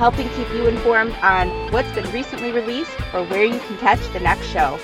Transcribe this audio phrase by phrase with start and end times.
[0.00, 4.20] helping keep you informed on what's been recently released or where you can catch the
[4.20, 4.80] next show.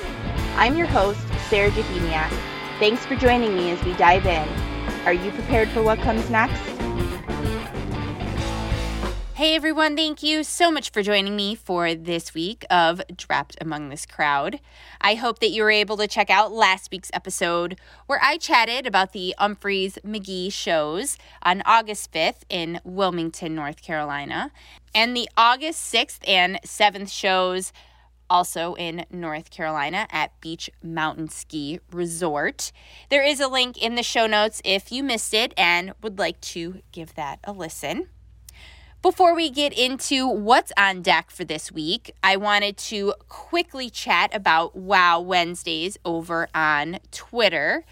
[0.56, 1.18] I'm your host,
[1.48, 2.28] Sarah Jahemiak.
[2.78, 4.46] Thanks for joining me as we dive in.
[5.06, 6.75] Are you prepared for what comes next?
[9.36, 13.90] Hey everyone, thank you so much for joining me for this week of Dropped Among
[13.90, 14.60] This Crowd.
[14.98, 18.86] I hope that you were able to check out last week's episode where I chatted
[18.86, 24.52] about the Umphrey's McGee shows on August 5th in Wilmington, North Carolina,
[24.94, 27.74] and the August 6th and 7th shows
[28.30, 32.72] also in North Carolina at Beach Mountain Ski Resort.
[33.10, 36.40] There is a link in the show notes if you missed it and would like
[36.40, 38.08] to give that a listen.
[39.06, 44.34] Before we get into what's on deck for this week, I wanted to quickly chat
[44.34, 47.84] about Wow Wednesdays over on Twitter.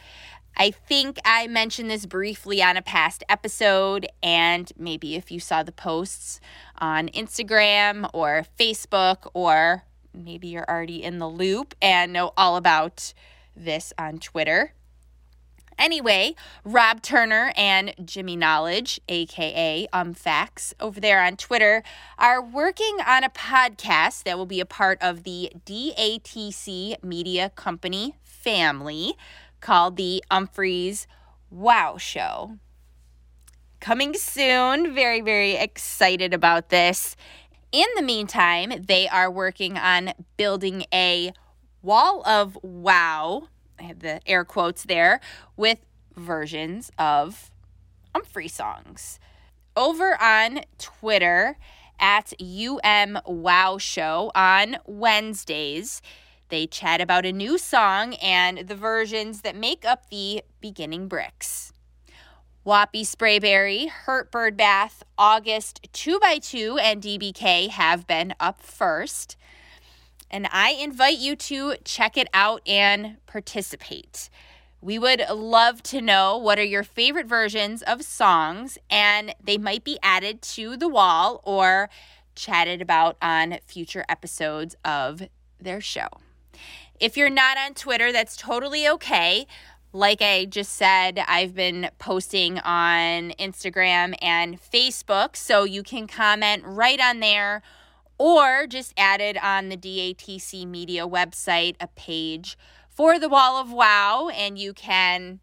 [0.56, 5.62] I think I mentioned this briefly on a past episode, and maybe if you saw
[5.62, 6.40] the posts
[6.78, 13.14] on Instagram or Facebook, or maybe you're already in the loop and know all about
[13.54, 14.72] this on Twitter.
[15.78, 21.82] Anyway, Rob Turner and Jimmy Knowledge, aka UmFacts, over there on Twitter,
[22.18, 28.14] are working on a podcast that will be a part of the DATC Media Company
[28.22, 29.14] family
[29.60, 31.06] called the Umphrey's
[31.50, 32.58] Wow Show.
[33.80, 37.16] Coming soon, very, very excited about this.
[37.72, 41.32] In the meantime, they are working on building a
[41.82, 45.20] wall of wow I have the air quotes there,
[45.56, 45.78] with
[46.16, 47.50] versions of
[48.14, 49.18] Umphrey songs.
[49.76, 51.58] Over on Twitter
[51.98, 56.00] at UM Wow Show on Wednesdays,
[56.48, 61.72] they chat about a new song and the versions that make up the beginning bricks.
[62.64, 69.36] Wappy Sprayberry, Hurt Bird Bath, August 2x2, and DBK have been up first
[70.34, 74.28] and I invite you to check it out and participate.
[74.80, 79.84] We would love to know what are your favorite versions of songs, and they might
[79.84, 81.88] be added to the wall or
[82.34, 85.22] chatted about on future episodes of
[85.60, 86.08] their show.
[86.98, 89.46] If you're not on Twitter, that's totally okay.
[89.92, 96.64] Like I just said, I've been posting on Instagram and Facebook, so you can comment
[96.66, 97.62] right on there
[98.18, 102.56] or just added on the DATC Media website a page
[102.88, 105.40] for the Wall of Wow, and you can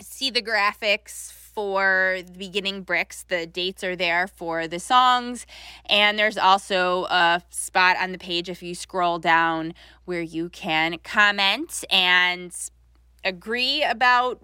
[0.00, 3.24] see the graphics for the beginning bricks.
[3.28, 5.46] The dates are there for the songs,
[5.86, 9.74] and there's also a spot on the page if you scroll down
[10.04, 12.52] where you can comment and
[13.22, 14.42] agree about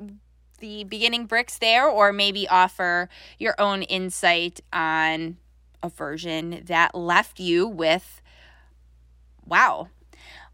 [0.60, 5.38] the beginning bricks there, or maybe offer your own insight on
[5.82, 8.20] a version that left you with
[9.44, 9.88] wow.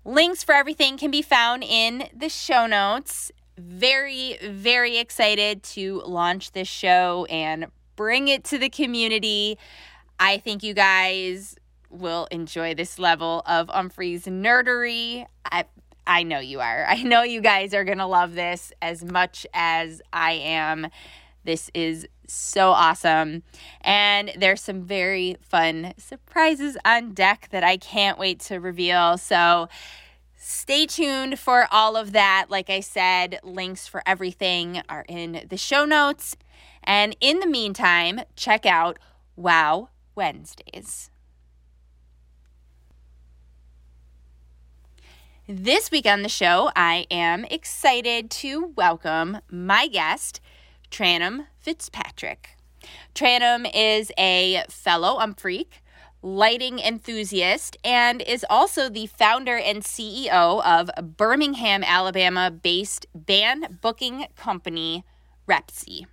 [0.04, 3.32] Links for everything can be found in the show notes.
[3.56, 9.58] Very, very excited to launch this show and bring it to the community.
[10.18, 11.56] I think you guys
[11.88, 15.26] will enjoy this level of Umphrey's nerdery.
[15.50, 15.64] I,
[16.06, 16.84] I know you are.
[16.88, 20.88] I know you guys are going to love this as much as I am.
[21.44, 23.42] This is so awesome.
[23.82, 29.18] And there's some very fun surprises on deck that I can't wait to reveal.
[29.18, 29.68] So
[30.36, 32.46] stay tuned for all of that.
[32.48, 36.36] Like I said, links for everything are in the show notes.
[36.82, 38.98] And in the meantime, check out
[39.36, 41.10] Wow Wednesdays.
[45.46, 50.40] This week on the show, I am excited to welcome my guest,
[50.94, 52.56] Tranum Fitzpatrick.
[53.16, 55.80] Tranum is a fellow Umphreak,
[56.22, 64.26] lighting enthusiast, and is also the founder and CEO of Birmingham, Alabama based band booking
[64.36, 65.04] company
[65.48, 66.06] Repsy.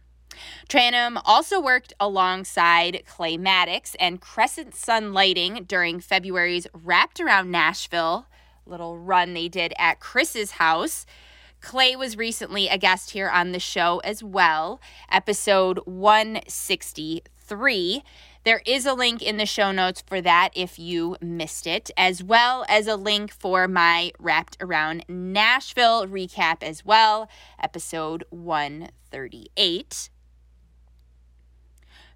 [0.68, 8.26] Tranum also worked alongside Clay Maddox and Crescent Sun Lighting during February's Wrapped Around Nashville
[8.66, 11.06] little run they did at Chris's house
[11.62, 14.82] Clay was recently a guest here on the show as well,
[15.12, 18.04] episode 163.
[18.44, 22.24] There is a link in the show notes for that if you missed it, as
[22.24, 27.30] well as a link for my Wrapped Around Nashville recap as well,
[27.62, 30.10] episode 138.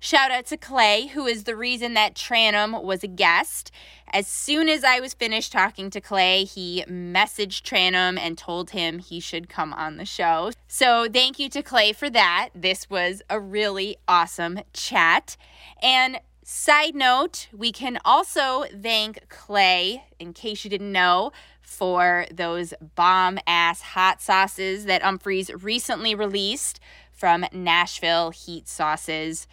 [0.06, 3.72] Shout out to Clay, who is the reason that Tranum was a guest.
[4.14, 9.00] As soon as I was finished talking to Clay, he messaged Tranum and told him
[9.00, 10.52] he should come on the show.
[10.68, 12.50] So thank you to Clay for that.
[12.54, 15.38] This was a really awesome chat.
[15.82, 22.72] And Side note, we can also thank Clay, in case you didn't know, for those
[22.94, 26.80] bomb ass hot sauces that Umphreys recently released
[27.12, 29.48] from Nashville Heat Sauces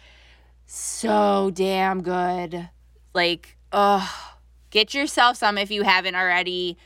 [0.73, 2.67] so damn good.
[3.13, 4.09] Like, oh,
[4.71, 6.77] get yourself some if you haven't already.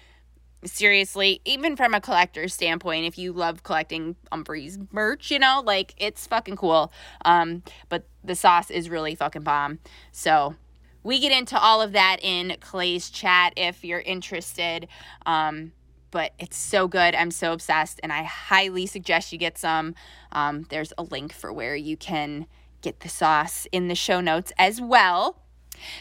[0.66, 5.94] Seriously, even from a collector's standpoint, if you love collecting Umphreys merch, you know, like
[5.98, 6.92] it's fucking cool.
[7.24, 9.80] Um, but the sauce is really fucking bomb.
[10.12, 10.56] So
[11.04, 14.90] we get into all of that in Clay's chat if you're interested.
[15.26, 15.72] Um,
[16.12, 17.16] but it's so good.
[17.16, 19.96] I'm so obsessed, and I highly suggest you get some.
[20.34, 22.48] Um, there's a link for where you can
[22.88, 25.42] get the sauce in the show notes as well.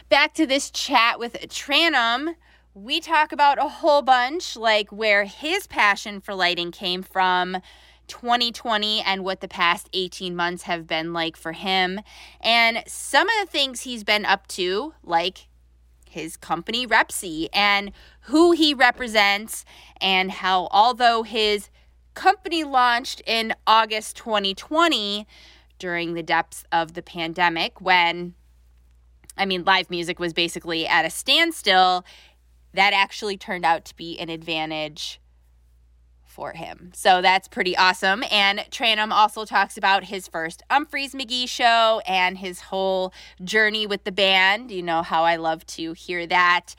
[0.08, 2.36] Back to this chat with Tranum.
[2.74, 7.56] We talk about a whole bunch, like where his passion for lighting came from,
[8.06, 11.98] 2020 and what the past 18 months have been like for him,
[12.40, 15.48] and some of the things he's been up to, like
[16.08, 17.90] his company Repsy and
[18.22, 19.64] who he represents,
[20.00, 21.68] and how although his
[22.14, 25.26] company launched in August 2020,
[25.78, 28.34] during the depths of the pandemic when,
[29.36, 32.04] I mean, live music was basically at a standstill.
[32.74, 35.20] That actually turned out to be an advantage
[36.36, 36.90] for him.
[36.94, 38.22] So that's pretty awesome.
[38.30, 44.04] And Tranum also talks about his first Umphrey's McGee show and his whole journey with
[44.04, 44.70] the band.
[44.70, 46.74] You know how I love to hear that.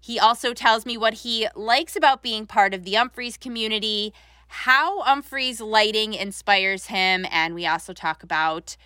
[0.00, 4.14] He also tells me what he likes about being part of the Umphrey's community
[4.54, 8.76] how Umphreys lighting inspires him, and we also talk about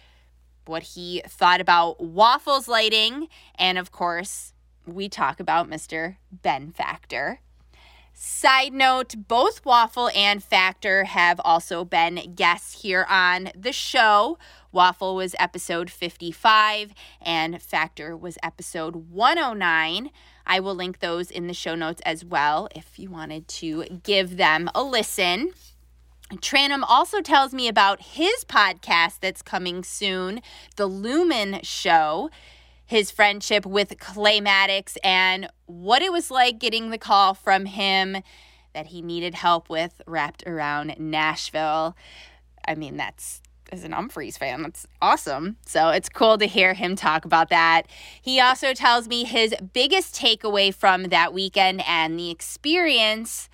[0.65, 4.55] what he thought about Waful's lighting, and of course,
[4.87, 6.17] we talk about Mr.
[6.33, 7.41] Ben Factor.
[8.15, 14.39] Side note, both Waful and Factor have also been guests here on the show.
[14.75, 20.11] Waful was episode 55 and Factor was episode 109.
[20.49, 24.39] I will link those in the show notes as well if you wanted to give
[24.39, 25.53] them a listen.
[26.37, 30.41] Tranum also tells me about his podcast that's coming soon,
[30.77, 32.31] The Lumen Show,
[32.85, 38.23] his friendship with Clay Maddox, and what it was like getting the call from him
[38.73, 41.95] that he needed help with wrapped around Nashville.
[42.67, 44.63] I mean, that's as an Umphreys fan.
[44.63, 45.57] That's awesome.
[45.67, 47.83] So it's cool to hear him talk about that.
[48.21, 53.49] He also tells me his biggest takeaway from that weekend and the experience.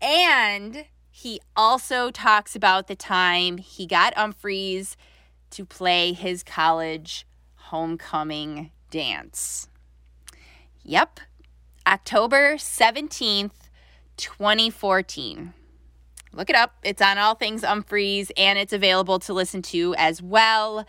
[0.00, 4.96] And he also talks about the time he got Umphreys
[5.50, 9.68] to play his college homecoming dance.
[10.82, 11.20] Yep,
[11.86, 13.70] October 17th,
[14.16, 15.54] 2014.
[16.36, 16.74] Look it up.
[16.82, 20.86] It's on All Things Umphreys and it's available to listen to as well.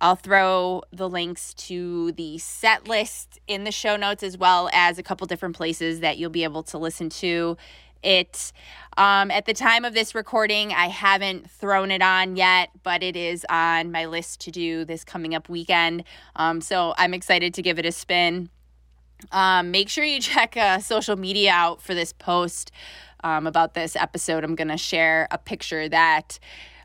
[0.00, 4.96] I'll throw the links to the set list in the show notes as well as
[4.98, 7.56] a couple different places that you'll be able to listen to
[8.04, 8.52] it.
[8.96, 13.16] Um, at the time of this recording, I haven't thrown it on yet, but it
[13.16, 16.04] is on my list to do this coming up weekend.
[16.36, 18.50] Um, so I'm excited to give it a spin.
[19.32, 22.70] Um, make sure you check uh, social media out for this post
[23.24, 24.44] um, about this episode.
[24.44, 26.38] I'm going to share a picture that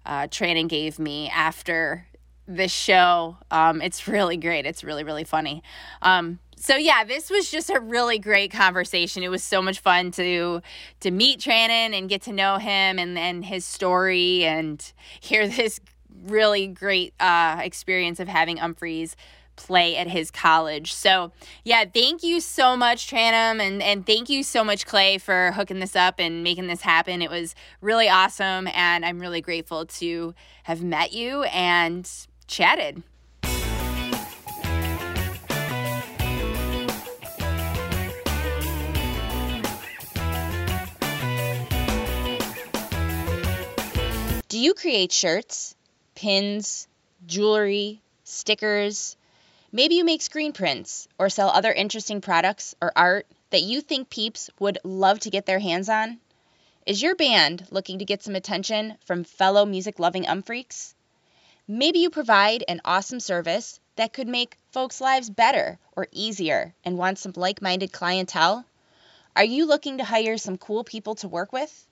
[0.05, 2.07] uh, Tranum gave me after
[2.47, 3.37] this show.
[3.51, 4.65] Um, it's really great.
[4.65, 5.63] It's really, really funny.
[6.01, 9.23] Um, so yeah, this was just a really great conversation.
[9.23, 10.61] It was so much fun to
[11.01, 15.79] to meet Tranum and get to know him and and his story and hear this
[16.25, 19.15] really great uh, experience of having Umphreys
[19.55, 20.93] play at his college.
[20.93, 21.31] So
[21.63, 25.79] yeah, thank you so much, Tranum, and and thank you so much, Clay, for hooking
[25.79, 27.21] this up and making this happen.
[27.21, 30.33] It was really awesome, and I'm really grateful to
[30.63, 32.09] have met you and
[32.47, 33.03] chatted.
[44.49, 45.75] Do you create shirts,
[46.13, 46.87] pins,
[47.25, 49.17] jewelry, stickers?
[49.75, 54.07] Maybe you make screen prints or sell other interesting products or art that you think
[54.07, 56.19] peeps would love to get their hands on?
[56.85, 60.93] Is your band looking to get some attention from fellow music loving umphreaks?
[61.67, 66.95] Maybe you provide an awesome service that could make folks' lives better or easier and
[66.95, 68.65] want some like minded clientele?
[69.35, 71.87] Are you looking to hire some cool people to work with?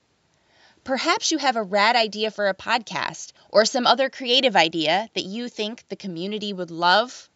[0.84, 5.26] Perhaps you have a rad idea for a podcast or some other creative idea that
[5.26, 7.28] you think the community would love.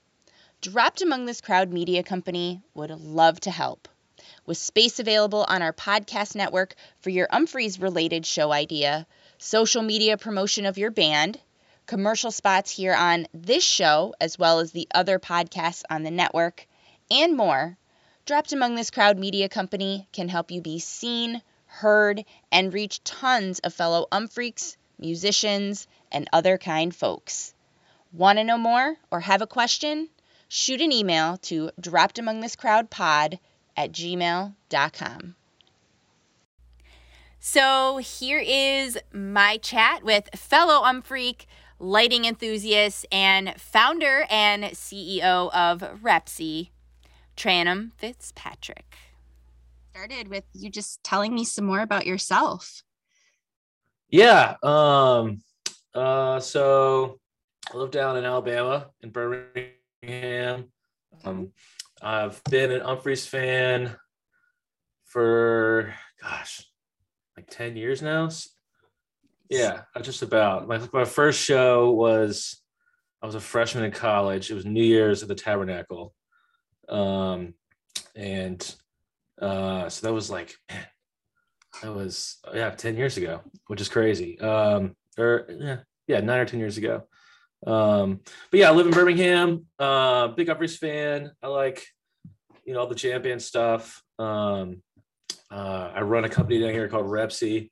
[0.65, 3.88] Dropped Among This Crowd Media Company would love to help.
[4.48, 9.05] With space available on our podcast network for your Umphreys related show idea,
[9.38, 11.39] social media promotion of your band,
[11.86, 16.65] commercial spots here on this show, as well as the other podcasts on the network,
[17.12, 17.77] and more,
[18.25, 23.60] Dropped Among This Crowd Media Company can help you be seen, heard, and reach tons
[23.60, 27.53] of fellow umphreaks, musicians, and other kind folks.
[28.12, 30.10] Want to know more or have a question?
[30.57, 33.39] Shoot an email to droppedamongthiscrowdpod
[33.75, 35.35] at gmail.com.
[37.41, 41.45] So here is my chat with fellow Umphreak
[41.77, 46.69] lighting enthusiast, and founder and CEO of Repsy,
[47.35, 48.95] Tranum Fitzpatrick.
[49.91, 52.81] Started with you just telling me some more about yourself.
[54.07, 54.55] Yeah.
[54.63, 55.41] Um,
[55.93, 57.19] uh, so
[57.74, 59.74] I live down in Alabama in Birmingham.
[61.24, 61.51] Um,
[62.01, 63.95] I've been an Umphrey's fan
[65.05, 66.65] for gosh,
[67.38, 68.29] like 10 years now.
[69.50, 70.67] Yeah, just about.
[70.67, 72.62] My my first show was
[73.21, 74.50] I was a freshman in college.
[74.50, 76.13] It was New Year's at the Tabernacle.
[76.89, 77.53] Um,
[78.15, 78.75] and
[79.41, 80.85] uh, so that was like, man,
[81.81, 84.39] that was yeah, 10 years ago, which is crazy.
[84.39, 87.03] Um, or yeah, yeah, nine or 10 years ago.
[87.65, 89.65] Um, but yeah, I live in Birmingham.
[89.79, 91.31] Uh, big Uppers fan.
[91.41, 91.86] I like,
[92.65, 94.01] you know, all the jam band stuff.
[94.19, 94.81] Um,
[95.51, 97.72] uh, I run a company down here called Repsy.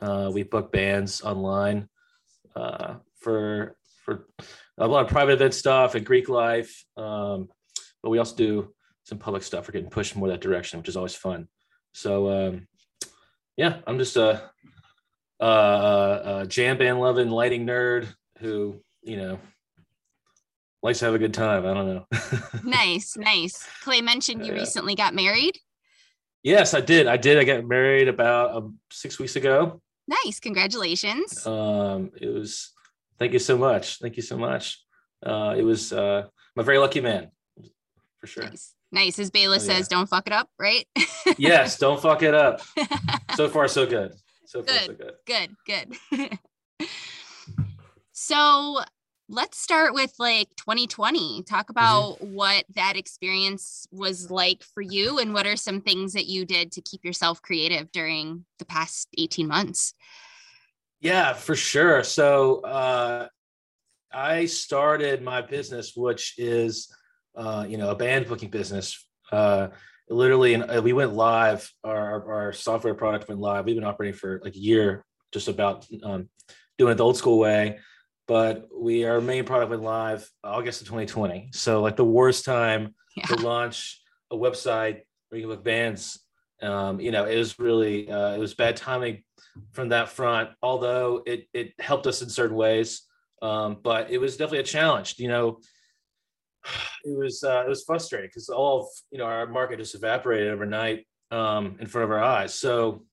[0.00, 1.88] Uh, we book bands online
[2.54, 4.26] uh, for for
[4.78, 6.84] a lot of private event stuff and Greek life.
[6.96, 7.48] Um,
[8.02, 9.66] but we also do some public stuff.
[9.66, 11.48] We're getting pushed more that direction, which is always fun.
[11.92, 12.68] So um,
[13.56, 14.50] yeah, I'm just a,
[15.40, 18.06] a, a jam band loving lighting nerd
[18.38, 19.38] who you know
[20.82, 21.66] likes to have a good time.
[21.66, 22.06] I don't know.
[22.64, 23.66] nice, nice.
[23.82, 24.60] Clay mentioned you yeah.
[24.60, 25.58] recently got married.
[26.42, 27.06] Yes, I did.
[27.06, 27.38] I did.
[27.38, 29.80] I got married about um, six weeks ago.
[30.06, 30.40] Nice.
[30.40, 31.46] Congratulations.
[31.46, 32.72] Um, it was.
[33.18, 33.98] Thank you so much.
[33.98, 34.80] Thank you so much.
[35.24, 35.92] Uh, it was.
[35.92, 36.22] Uh,
[36.56, 37.30] I'm a very lucky man,
[38.18, 38.44] for sure.
[38.44, 38.74] Nice.
[38.90, 39.18] Nice.
[39.18, 39.78] As Bayliss oh, yeah.
[39.78, 40.86] says, don't fuck it up, right?
[41.38, 42.60] yes, don't fuck it up.
[43.36, 44.14] So far, so good.
[44.46, 45.12] So far, so good.
[45.24, 45.96] Good.
[46.10, 46.38] Good.
[48.12, 48.80] so
[49.28, 51.72] let's start with like 2020 talk mm-hmm.
[51.72, 52.34] about mm-hmm.
[52.34, 56.72] what that experience was like for you and what are some things that you did
[56.72, 59.94] to keep yourself creative during the past 18 months
[61.00, 63.28] yeah for sure so uh,
[64.12, 66.92] i started my business which is
[67.36, 69.68] uh, you know a band booking business uh,
[70.08, 74.18] literally and uh, we went live our, our software product went live we've been operating
[74.18, 76.30] for like a year just about um,
[76.78, 77.78] doing it the old school way
[78.28, 81.48] but we our main product went live August of 2020.
[81.52, 83.24] So like the worst time yeah.
[83.26, 86.20] to launch a website where you can book bands.
[86.60, 89.24] Um, you know, it was really uh, it was bad timing
[89.72, 90.50] from that front.
[90.62, 93.02] Although it it helped us in certain ways,
[93.40, 95.14] um, but it was definitely a challenge.
[95.18, 95.60] You know,
[97.04, 100.52] it was uh, it was frustrating because all of you know our market just evaporated
[100.52, 102.54] overnight um, in front of our eyes.
[102.54, 103.04] So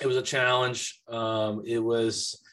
[0.00, 1.00] it was a challenge.
[1.08, 2.43] Um, it was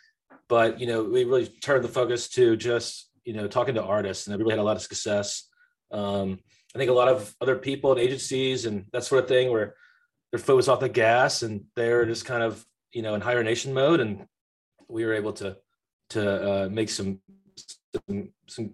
[0.51, 4.27] but you know we really turned the focus to just you know talking to artists
[4.27, 5.47] and we really had a lot of success.
[5.91, 6.39] Um,
[6.73, 9.75] i think a lot of other people and agencies and that sort of thing where
[10.31, 13.73] their foot was off the gas and they're just kind of you know in hibernation
[13.73, 14.25] mode and
[14.87, 15.57] we were able to
[16.09, 17.19] to uh, make some,
[18.07, 18.71] some, some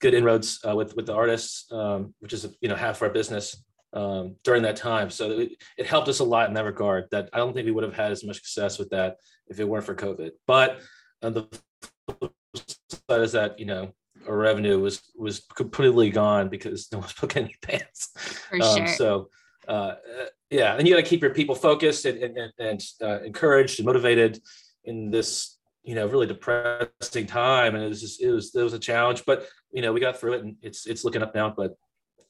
[0.00, 3.10] good inroads uh, with with the artists um, which is you know half of our
[3.10, 3.64] business
[3.94, 5.10] um, during that time.
[5.10, 7.72] So it, it helped us a lot in that regard that i don't think we
[7.72, 9.16] would have had as much success with that
[9.48, 10.32] if it weren't for covid.
[10.46, 10.80] But
[11.22, 11.48] and the
[13.08, 13.92] side is that you know
[14.28, 18.10] our revenue was was completely gone because no one's booking any bands.
[18.16, 18.86] For um, sure.
[18.88, 19.28] So
[19.68, 19.94] uh,
[20.50, 23.86] yeah, and you got to keep your people focused and and, and uh, encouraged and
[23.86, 24.40] motivated
[24.84, 28.74] in this you know really depressing time, and it was just it was it was
[28.74, 31.54] a challenge, but you know we got through it, and it's it's looking up now.
[31.56, 31.76] But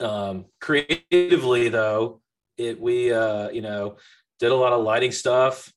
[0.01, 2.21] um, creatively though,
[2.57, 3.97] it we uh, you know
[4.39, 5.73] did a lot of lighting stuff,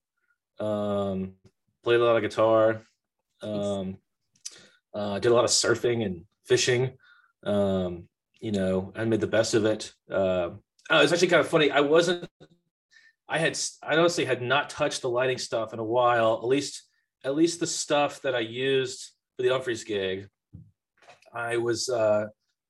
[0.59, 1.33] um,
[1.83, 2.81] played a lot of guitar,
[3.41, 3.97] um,
[4.93, 6.93] uh, did a lot of surfing and fishing.
[7.43, 8.07] Um,
[8.39, 9.93] you know, I made the best of it.
[10.09, 10.51] Uh,
[10.91, 11.71] it's actually kind of funny.
[11.71, 12.29] I wasn't.
[13.27, 13.57] I had.
[13.81, 16.35] I honestly had not touched the lighting stuff in a while.
[16.35, 16.83] At least,
[17.23, 20.29] at least the stuff that I used for the Umphrey's gig.
[21.33, 21.89] I was.
[21.89, 22.27] Uh,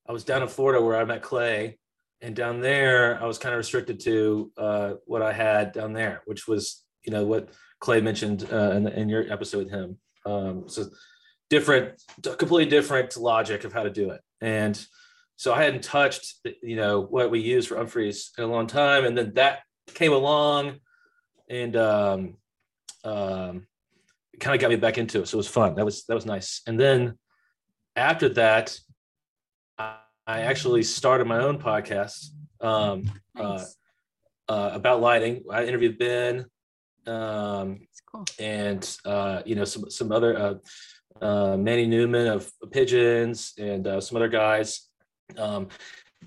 [0.08, 1.78] I was down in Florida where I met Clay,
[2.22, 6.22] and down there I was kind of restricted to uh, what I had down there,
[6.26, 9.98] which was you know what Clay mentioned uh, in, in your episode with him.
[10.26, 10.86] Um, so
[11.50, 14.86] different, completely different logic of how to do it, and
[15.38, 19.06] so I hadn't touched you know what we use for Umphrey's in a long time,
[19.06, 19.60] and then that
[19.94, 20.80] came along,
[21.50, 22.38] and um,
[23.04, 23.68] um,
[24.40, 25.28] kind of got me back into it.
[25.28, 25.76] So it was fun.
[25.76, 26.62] That was that was nice.
[26.68, 27.18] And then
[27.96, 28.78] after that,
[29.78, 32.30] I, I actually started my own podcast
[32.62, 33.76] um, nice.
[34.50, 35.44] uh, uh, about lighting.
[35.52, 36.46] I interviewed Ben,
[37.08, 38.26] um, cool.
[38.40, 40.56] and uh, you know some some other uh,
[41.22, 44.88] uh, Manny Newman of Pigeons and uh, some other guys.
[45.38, 45.70] Um,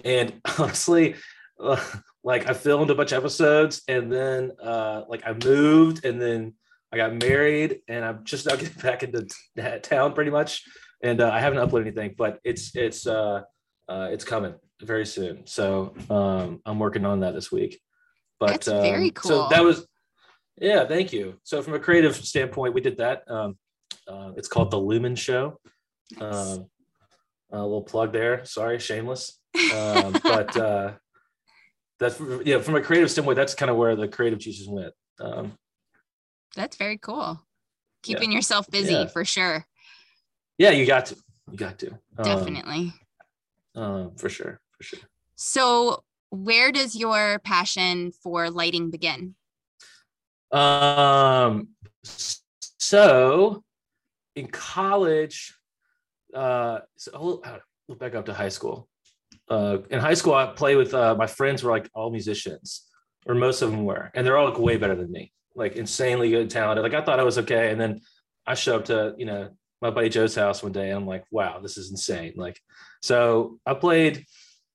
[0.05, 1.15] and honestly,
[1.61, 1.81] uh,
[2.25, 6.55] like I filmed a bunch of episodes, and then uh, like I moved, and then
[6.93, 10.65] I got married, and I'm just now getting back into that town pretty much.
[11.03, 13.43] And uh, I haven't uploaded anything, but it's it's uh,
[13.89, 15.47] uh, it's coming very soon.
[15.47, 17.81] So um, I'm working on that this week.
[18.41, 19.43] But That's very cool.
[19.43, 19.87] Um, so that was
[20.61, 21.39] yeah, thank you.
[21.45, 23.23] So from a creative standpoint, we did that.
[23.29, 23.57] Um,
[24.07, 25.59] uh, it's called the Lumen Show.
[26.19, 26.59] Nice.
[26.59, 26.67] Um,
[27.51, 28.45] a little plug there.
[28.45, 29.39] Sorry, shameless.
[29.75, 30.93] Um, but uh,
[31.99, 34.93] that's yeah, from a creative standpoint, that's kind of where the creative juices went.
[35.21, 35.53] Um,
[36.55, 37.41] that's very cool.
[38.03, 38.37] Keeping yeah.
[38.37, 39.07] yourself busy yeah.
[39.07, 39.67] for sure.
[40.57, 41.17] Yeah, you got to.
[41.51, 41.91] You got to.
[42.19, 42.93] Um, Definitely.
[43.75, 44.61] Um, for sure.
[44.77, 45.01] For sure.
[45.37, 49.35] So, where does your passion for lighting begin?
[50.51, 51.69] Um,
[52.05, 53.63] so
[54.35, 55.55] in college,
[56.35, 57.41] uh, so
[57.87, 58.89] we'll back up to high school.
[59.49, 62.87] Uh, in high school, I played with uh, my friends were like all musicians,
[63.27, 66.31] or most of them were, and they're all like way better than me, like insanely
[66.31, 66.83] good, talented.
[66.83, 68.01] Like I thought I was okay, and then
[68.47, 69.51] I show up to you know
[69.81, 72.35] my buddy Joe's house one day, and I'm like, wow, this is insane.
[72.37, 72.61] Like,
[73.03, 74.25] so I played.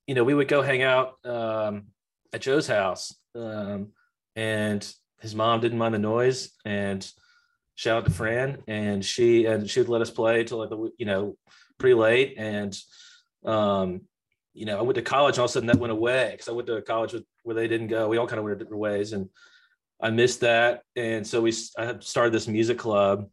[0.08, 1.86] You know, we would go hang out um,
[2.34, 3.94] at Joe's house, um,
[4.36, 7.10] and his mom didn't mind the noise, and
[7.76, 10.92] shout out to Fran, and she and she would let us play till like the
[10.98, 11.38] you know
[11.80, 12.78] pretty late, and
[13.46, 14.02] um,
[14.54, 16.50] you know I went to college, and all of a sudden that went away because
[16.50, 18.10] I went to college where they didn't go.
[18.10, 19.30] We all kind of went different ways, and
[20.02, 23.30] I missed that, and so we I started this music club,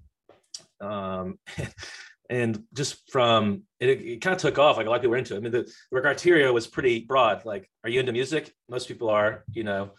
[0.80, 1.40] um,
[2.30, 4.76] and just from it, it kind of took off.
[4.76, 5.38] Like a lot of people were into it.
[5.38, 7.44] I mean, the, the criteria was pretty broad.
[7.44, 8.54] Like, are you into music?
[8.68, 9.90] Most people are, you know,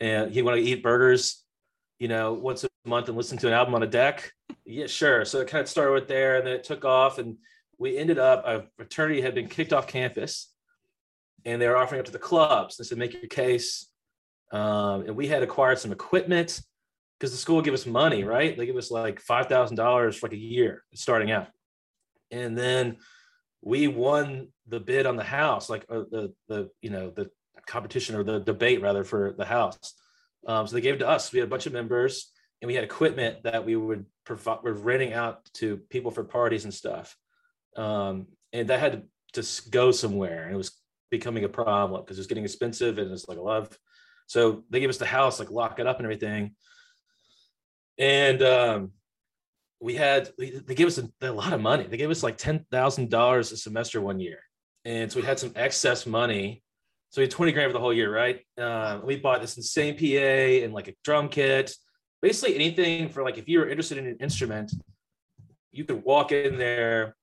[0.00, 1.44] and you want to eat burgers
[1.98, 4.32] you know, once a month and listen to an album on a deck?
[4.64, 5.24] Yeah, sure.
[5.24, 7.36] So it kind of started with there and then it took off and
[7.78, 10.52] we ended up, a fraternity had been kicked off campus
[11.44, 12.76] and they were offering up to the clubs.
[12.76, 13.88] They said, make your case.
[14.52, 16.60] Um, and we had acquired some equipment
[17.18, 18.56] because the school would give us money, right?
[18.56, 21.48] They give us like $5,000 for like a year starting out.
[22.30, 22.98] And then
[23.62, 27.30] we won the bid on the house, like uh, the, the, you know, the
[27.68, 29.94] competition or the debate rather for the house.
[30.46, 31.32] Um, so they gave it to us.
[31.32, 34.72] We had a bunch of members and we had equipment that we would provide, we're
[34.72, 37.16] renting out to people for parties and stuff.
[37.76, 39.02] Um, and that had to,
[39.70, 40.72] go somewhere and it was
[41.12, 43.78] becoming a problem because it was getting expensive and it's like a lot of,
[44.26, 46.56] so they gave us the house, like lock it up and everything.
[47.98, 48.92] And um,
[49.80, 51.84] we had, they gave us a, a lot of money.
[51.84, 54.40] They gave us like $10,000 a semester one year.
[54.84, 56.64] And so we had some excess money
[57.10, 58.40] so we had 20 grand for the whole year, right?
[58.56, 61.74] Uh, we bought this insane PA and like a drum kit,
[62.20, 64.72] basically anything for like if you were interested in an instrument,
[65.72, 67.16] you could walk in there,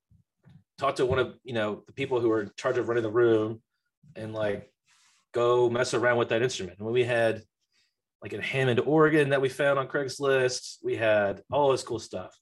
[0.78, 3.12] talk to one of you know the people who were in charge of running the
[3.12, 3.62] room,
[4.16, 4.72] and like
[5.34, 6.78] go mess around with that instrument.
[6.80, 7.44] And when we had
[8.26, 10.78] like a Hammond organ that we found on Craigslist.
[10.84, 12.36] We had all this cool stuff.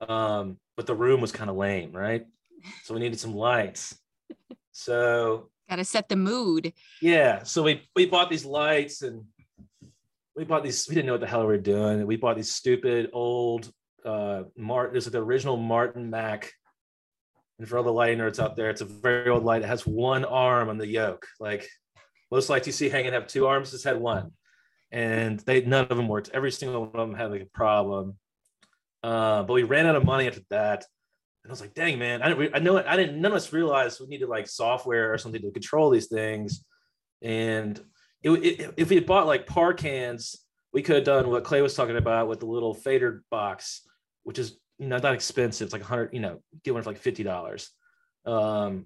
[0.00, 2.26] Um, but the room was kind of lame, right?
[2.82, 3.96] So we needed some lights.
[4.70, 6.72] So Got to set the mood.
[7.02, 7.42] Yeah.
[7.42, 9.24] So we we bought these lights and
[10.34, 10.88] we bought these.
[10.88, 12.06] We didn't know what the hell we were doing.
[12.06, 13.70] We bought these stupid old
[14.04, 14.94] uh Martin.
[14.94, 16.52] This is the original Martin Mac.
[17.58, 19.62] And for all the lighting nerds out there, it's a very old light.
[19.62, 21.26] It has one arm on the yoke.
[21.40, 21.68] Like
[22.30, 23.72] most lights you see hanging have two arms.
[23.72, 24.32] This had one,
[24.92, 26.30] and they none of them worked.
[26.32, 28.16] Every single one of them had like a problem.
[29.02, 30.84] Uh, but we ran out of money after that.
[31.48, 33.54] And I was like, dang, man, I didn't, I know, I didn't, none of us
[33.54, 36.62] realized we needed like software or something to control these things.
[37.22, 37.80] And
[38.22, 41.62] it, it, if we had bought like par cans, we could have done what Clay
[41.62, 43.80] was talking about with the little fader box,
[44.24, 45.64] which is you know, not expensive.
[45.64, 47.70] It's like hundred, you know, get one for like fifty dollars.
[48.26, 48.84] Um,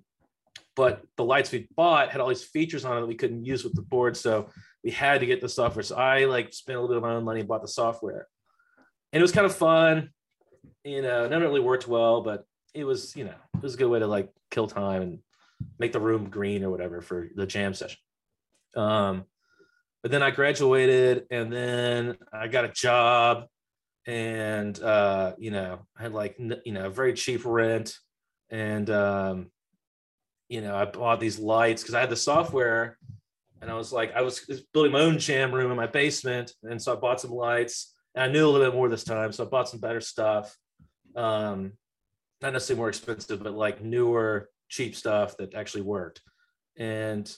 [0.76, 3.64] but the lights we bought had all these features on it that we couldn't use
[3.64, 4.50] with the board, so
[4.84, 5.82] we had to get the software.
[5.82, 8.28] So I like spent a little bit of my own money and bought the software,
[9.12, 10.10] and it was kind of fun.
[10.84, 13.88] You know, never really worked well, but it was you know it was a good
[13.88, 15.18] way to like kill time and
[15.78, 17.98] make the room green or whatever for the jam session.
[18.76, 19.24] Um,
[20.02, 23.46] but then I graduated and then I got a job
[24.06, 27.96] and uh, you know, I had like you know, very cheap rent
[28.50, 29.50] and um,
[30.48, 32.98] you know, I bought these lights because I had the software
[33.62, 34.40] and I was like, I was
[34.74, 37.94] building my own jam room in my basement, and so I bought some lights.
[38.14, 40.54] And I knew a little bit more this time, so I bought some better stuff.
[41.14, 41.72] Um,
[42.42, 46.20] not necessarily more expensive, but like newer, cheap stuff that actually worked.
[46.76, 47.32] And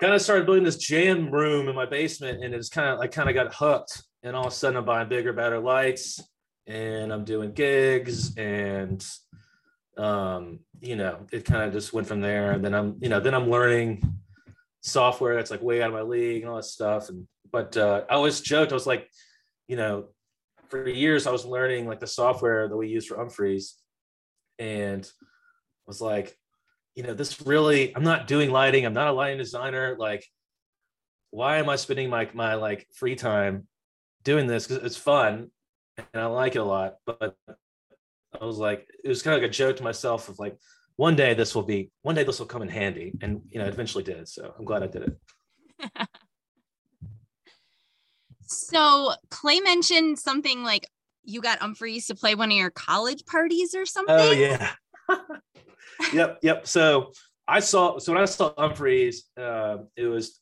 [0.00, 3.06] kind of started building this jam room in my basement, and it's kind of I
[3.06, 4.02] kind of got hooked.
[4.22, 6.20] And all of a sudden, I'm buying bigger, better lights,
[6.66, 9.04] and I'm doing gigs, and
[9.96, 12.52] um, you know, it kind of just went from there.
[12.52, 14.02] And then I'm, you know, then I'm learning
[14.80, 17.08] software that's like way out of my league and all that stuff.
[17.08, 19.08] And but uh, I always joked, I was like,
[19.68, 20.08] you know,
[20.68, 23.74] for years I was learning like the software that we use for Umphreys,
[24.58, 25.08] and
[25.86, 26.36] was like,
[26.94, 28.86] you know, this really, I'm not doing lighting.
[28.86, 29.96] I'm not a lighting designer.
[29.98, 30.24] Like,
[31.30, 33.66] why am I spending my my like free time
[34.22, 34.66] doing this?
[34.66, 35.50] Because it's fun
[35.96, 36.94] and I like it a lot.
[37.04, 37.36] But
[38.40, 40.56] I was like, it was kind of like a joke to myself of like,
[40.96, 43.66] one day this will be one day this will come in handy and you know
[43.66, 45.98] eventually did so i'm glad i did it
[48.42, 50.88] so clay mentioned something like
[51.24, 54.72] you got umphreys to play one of your college parties or something oh yeah
[56.12, 57.12] yep yep so
[57.46, 60.40] i saw so when i saw umphreys uh, it was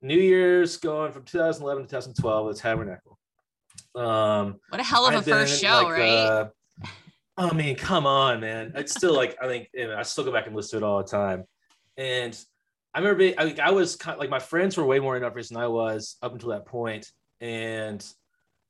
[0.00, 3.18] new year's going from 2011 to 2012 at tabernacle
[3.94, 6.48] um what a hell of a first show like, right uh,
[7.36, 8.72] I mean, come on, man.
[8.74, 10.88] It's still like I think you know, I still go back and listen to it
[10.88, 11.44] all the time.
[11.96, 12.38] And
[12.94, 15.48] I remember being, I, I was kind of, like my friends were way more into
[15.48, 17.10] than I was up until that point.
[17.40, 18.04] And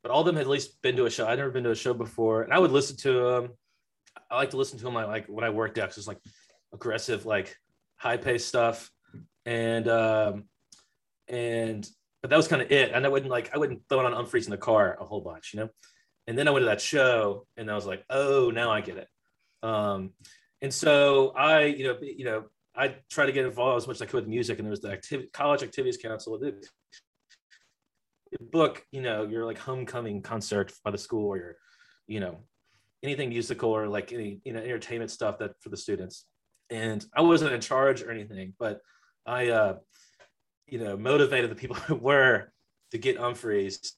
[0.02, 1.26] but all of them had at least been to a show.
[1.26, 3.50] I'd never been to a show before, and I would listen to them.
[4.30, 6.18] I like to listen to them like, like when I worked out, just like
[6.72, 7.56] aggressive, like
[7.96, 8.90] high paced stuff.
[9.44, 10.44] And um
[11.28, 11.86] and
[12.20, 12.92] but that was kind of it.
[12.92, 15.52] And I wouldn't like I wouldn't throw it on in the car a whole bunch,
[15.52, 15.70] you know
[16.26, 18.96] and then I went to that show and I was like, oh, now I get
[18.96, 19.08] it.
[19.62, 20.10] Um,
[20.60, 24.02] and so I, you know, you know, I try to get involved as much as
[24.02, 26.40] I could with music, and there was the activity, college activities council.
[28.40, 31.56] Book, you know, your like homecoming concert by the school, or your,
[32.06, 32.38] you know,
[33.02, 36.24] anything musical or like any you know entertainment stuff that for the students.
[36.70, 38.80] And I wasn't in charge or anything, but
[39.26, 39.76] I, uh,
[40.66, 42.52] you know, motivated the people who were
[42.92, 43.92] to get Umphreys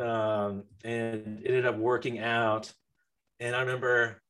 [0.00, 2.72] um, and it ended up working out.
[3.38, 4.22] And I remember,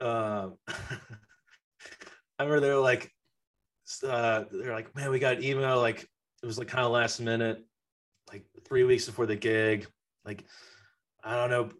[0.00, 3.10] um, I remember they were like,
[4.06, 5.80] uh, they're like, man, we got an email.
[5.80, 6.06] Like
[6.42, 7.64] it was like kind of last minute,
[8.30, 9.86] like three weeks before the gig.
[10.24, 10.44] Like,
[11.22, 11.70] I don't know.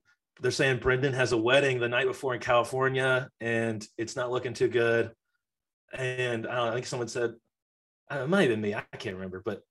[0.41, 4.55] They're saying Brendan has a wedding the night before in California, and it's not looking
[4.55, 5.13] too good.
[5.93, 7.35] And I don't know, I think someone said,
[8.11, 8.75] it might have been me.
[8.75, 9.63] I can't remember, but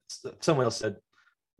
[0.41, 0.97] someone else said,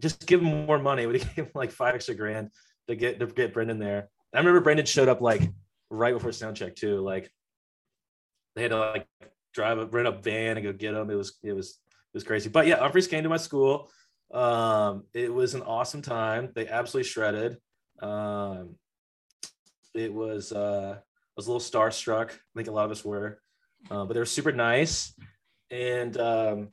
[0.02, 1.06] just give him more money.
[1.12, 2.52] He give him like five extra grand
[2.88, 4.10] to get to get Brendan there?
[4.34, 5.42] I remember Brendan showed up like
[5.90, 7.00] right before sound check too.
[7.00, 7.32] Like
[8.56, 9.08] they had to like
[9.54, 11.10] drive a rent a van and go get him.
[11.10, 12.50] It was it was it was crazy.
[12.50, 13.90] But yeah, Umphreys came to my school.
[14.32, 16.50] Um, it was an awesome time.
[16.54, 17.58] They absolutely shredded.
[18.02, 18.76] Um,
[19.94, 21.02] it was uh, I
[21.36, 22.32] was a little starstruck.
[22.32, 23.42] I think a lot of us were,
[23.90, 25.14] uh, but they were super nice.
[25.72, 26.70] And um,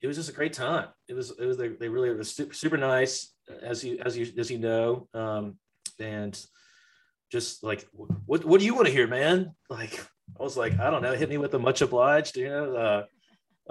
[0.00, 0.88] it was just a great time.
[1.08, 4.50] It was it was they, they really were super, nice as you as you as
[4.50, 5.56] you know, um,
[5.98, 6.38] and
[7.30, 7.86] just like
[8.26, 9.54] what what do you want to hear, man?
[9.70, 10.04] Like
[10.38, 12.74] I was like I don't know, hit me with a much obliged, you know.
[12.74, 13.04] Uh,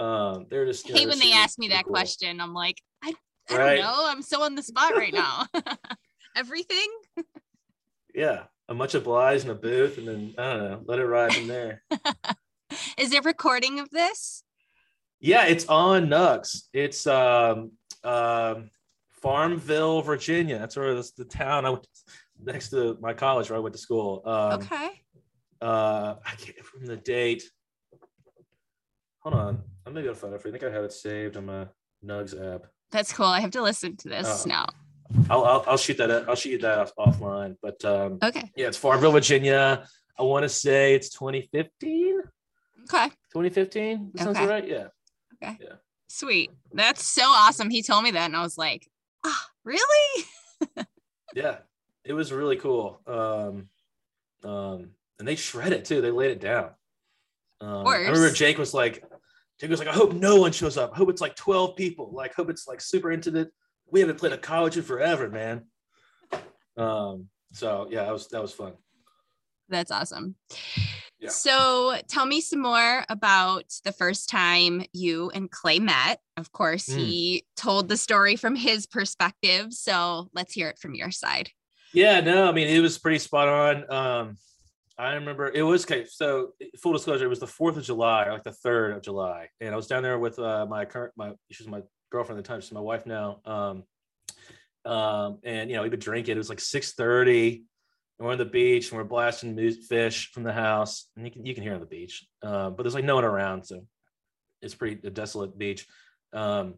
[0.01, 1.93] um, they're just you know, when they ask me that cool.
[1.93, 3.13] question, I'm like I
[3.49, 3.75] I right?
[3.75, 5.45] don't know, I'm so on the spot right now.
[6.35, 6.87] Everything.
[8.15, 11.33] yeah, a much obliged in a booth, and then I don't know, let it ride
[11.33, 11.83] from there.
[12.97, 14.43] Is there recording of this?
[15.19, 16.63] Yeah, it's on Nugs.
[16.73, 18.71] It's um, um,
[19.21, 20.57] Farmville, Virginia.
[20.57, 21.89] That's where this, the town I went to,
[22.43, 24.23] next to my college where I went to school.
[24.25, 24.89] Um, okay.
[25.61, 27.43] Uh, I can't from the date.
[29.21, 30.55] Hold on, I'm maybe gonna find it for you.
[30.55, 31.67] I think I have it saved on my
[32.03, 32.65] Nugs app.
[32.91, 33.27] That's cool.
[33.27, 34.65] I have to listen to this uh, now.
[35.29, 36.11] I'll, I'll, I'll shoot that.
[36.27, 37.55] I'll shoot you that off, offline.
[37.61, 38.51] But um, okay.
[38.55, 39.85] Yeah, it's Farmville, Virginia.
[40.17, 42.21] I want to say it's 2015.
[42.83, 43.07] Okay.
[43.33, 44.11] 2015.
[44.13, 44.67] That sounds right.
[44.67, 44.87] Yeah.
[45.41, 45.57] Okay.
[45.61, 45.73] Yeah.
[46.07, 46.51] Sweet.
[46.73, 47.69] That's so awesome.
[47.69, 48.87] He told me that, and I was like,
[49.25, 50.25] ah, really?
[51.35, 51.57] yeah,
[52.03, 53.01] it was really cool.
[53.07, 53.69] Um,
[54.43, 56.01] um, and they shred it too.
[56.01, 56.71] They laid it down.
[57.61, 59.03] Um, I remember Jake was like,
[59.61, 60.91] Jake was like, I hope no one shows up.
[60.91, 62.09] I hope it's like 12 people.
[62.11, 63.51] Like, hope it's like super into it.
[63.91, 65.65] We haven't played a college in forever, man.
[66.75, 68.73] Um, so yeah, that was that was fun.
[69.69, 70.33] That's awesome.
[71.19, 71.29] Yeah.
[71.29, 76.19] So tell me some more about the first time you and Clay met.
[76.37, 76.97] Of course, mm.
[76.97, 79.73] he told the story from his perspective.
[79.73, 81.51] So let's hear it from your side.
[81.93, 83.91] Yeah, no, I mean, it was pretty spot on.
[83.93, 84.37] Um,
[84.97, 86.05] I remember it was okay.
[86.07, 89.47] So full disclosure, it was the 4th of July, like the 3rd of July.
[89.59, 92.47] And I was down there with uh, my current, my, she's my girlfriend at the
[92.47, 92.61] time.
[92.61, 93.39] She's my wife now.
[93.45, 93.83] Um,
[94.85, 96.35] um, and you know, we've been drinking.
[96.35, 97.63] It was like 6:30.
[98.19, 101.09] And we're on the beach and we're blasting Phish from the house.
[101.15, 102.27] And you can you can hear on the beach.
[102.43, 103.85] Uh, but there's like no one around, so
[104.61, 105.87] it's pretty a desolate beach.
[106.33, 106.75] Um,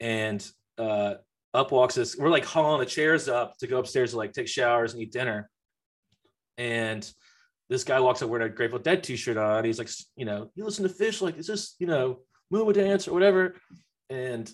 [0.00, 0.46] and
[0.78, 1.14] uh,
[1.52, 2.16] up walks this.
[2.16, 5.12] We're like hauling the chairs up to go upstairs to like take showers and eat
[5.12, 5.50] dinner.
[6.56, 7.10] And
[7.70, 9.64] this guy walks up wearing a Grateful Dead t-shirt on.
[9.64, 12.18] He's like, you know, you listen to Phish, like, is this, you know,
[12.52, 13.54] Moma Dance or whatever?
[14.10, 14.50] And,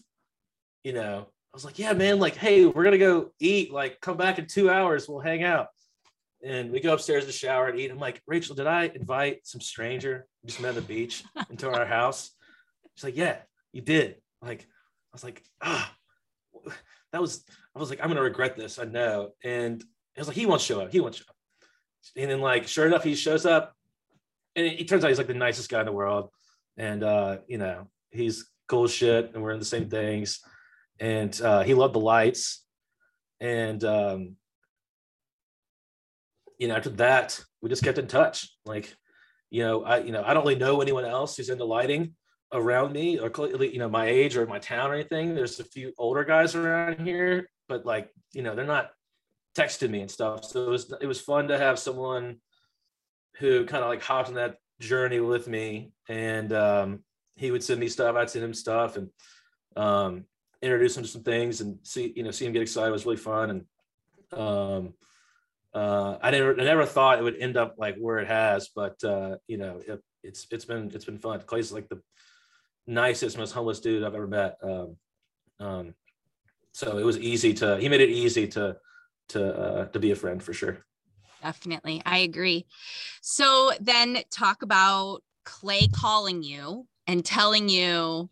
[0.85, 3.73] you know, I was like, yeah, man, like, hey, we're gonna go eat.
[3.73, 5.69] Like, come back in two hours, we'll hang out.
[6.45, 7.91] And we go upstairs to shower and eat.
[7.91, 11.87] I'm like, Rachel, did I invite some stranger just met on the beach into our
[11.87, 12.31] house?
[12.95, 13.39] She's like, yeah,
[13.73, 14.17] you did.
[14.43, 15.91] Like, I was like, ah,
[17.13, 17.43] that was.
[17.75, 18.79] I was like, I'm gonna regret this.
[18.79, 19.31] I know.
[19.43, 19.83] And
[20.17, 20.93] I was like, he won't show up.
[20.93, 21.36] He won't show up.
[22.17, 23.75] And then, like, sure enough, he shows up,
[24.55, 26.31] and it, it turns out he's like the nicest guy in the world.
[26.77, 30.41] And uh, you know, he's cool shit, and we're in the same things
[30.99, 32.65] and uh, he loved the lights.
[33.41, 34.37] And um,
[36.59, 38.49] you know, after that, we just kept in touch.
[38.65, 38.95] Like,
[39.51, 42.15] you know, I you know I don't really know anyone else who's into lighting
[42.53, 45.35] around me or clearly, you know my age or my town or anything.
[45.35, 48.91] There's a few older guys around here, but like you know they're not
[49.57, 50.45] texting me and stuff.
[50.45, 52.37] So it was it was fun to have someone
[53.39, 57.01] who kind of like hopped on that journey with me, and um,
[57.37, 58.17] he would send me stuff.
[58.17, 59.11] I'd send him stuff, and
[59.77, 60.25] um,
[60.63, 62.91] introduce him to some things and see you know see him get excited.
[62.91, 63.51] Was really fun.
[63.51, 63.65] And
[64.33, 64.95] um
[65.73, 69.03] uh i never i never thought it would end up like where it has but
[69.05, 71.41] uh you know it, it's it's been it's been fun.
[71.41, 72.01] Clay's like the
[72.87, 74.57] nicest most humblest dude i've ever met.
[74.63, 74.97] Um
[75.61, 75.95] um
[76.73, 78.77] so it was easy to he made it easy to
[79.29, 80.85] to uh to be a friend for sure
[81.43, 82.67] definitely i agree
[83.21, 88.29] so then talk about clay calling you and telling you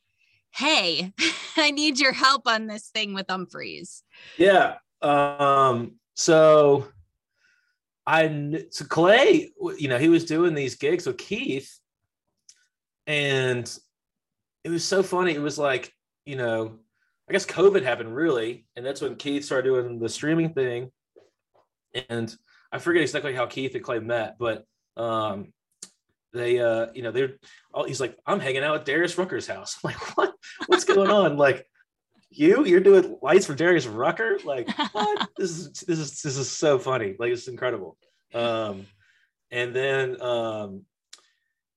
[0.54, 1.12] hey,
[1.56, 4.02] I need your help on this thing with Umphrey's.
[4.38, 4.76] Yeah.
[5.02, 6.88] Um, so
[8.06, 11.78] I so Clay, you know, he was doing these gigs with Keith,
[13.06, 13.78] and
[14.62, 15.34] it was so funny.
[15.34, 15.92] It was like,
[16.24, 16.78] you know,
[17.28, 20.90] I guess COVID happened really, and that's when Keith started doing the streaming thing.
[22.08, 22.34] And
[22.70, 24.64] I forget exactly how Keith and Clay met, but
[24.96, 25.52] um,
[26.34, 27.34] they uh you know they're
[27.72, 29.78] all he's like i'm hanging out at darius rucker's house.
[29.84, 30.34] I'm like what?
[30.66, 31.36] What's going on?
[31.44, 31.66] Like
[32.30, 32.64] you?
[32.64, 34.38] You're doing lights for darius rucker?
[34.44, 35.28] Like what?
[35.38, 37.14] This is this is this is so funny.
[37.18, 37.96] Like it's incredible.
[38.34, 38.86] Um
[39.50, 40.82] and then um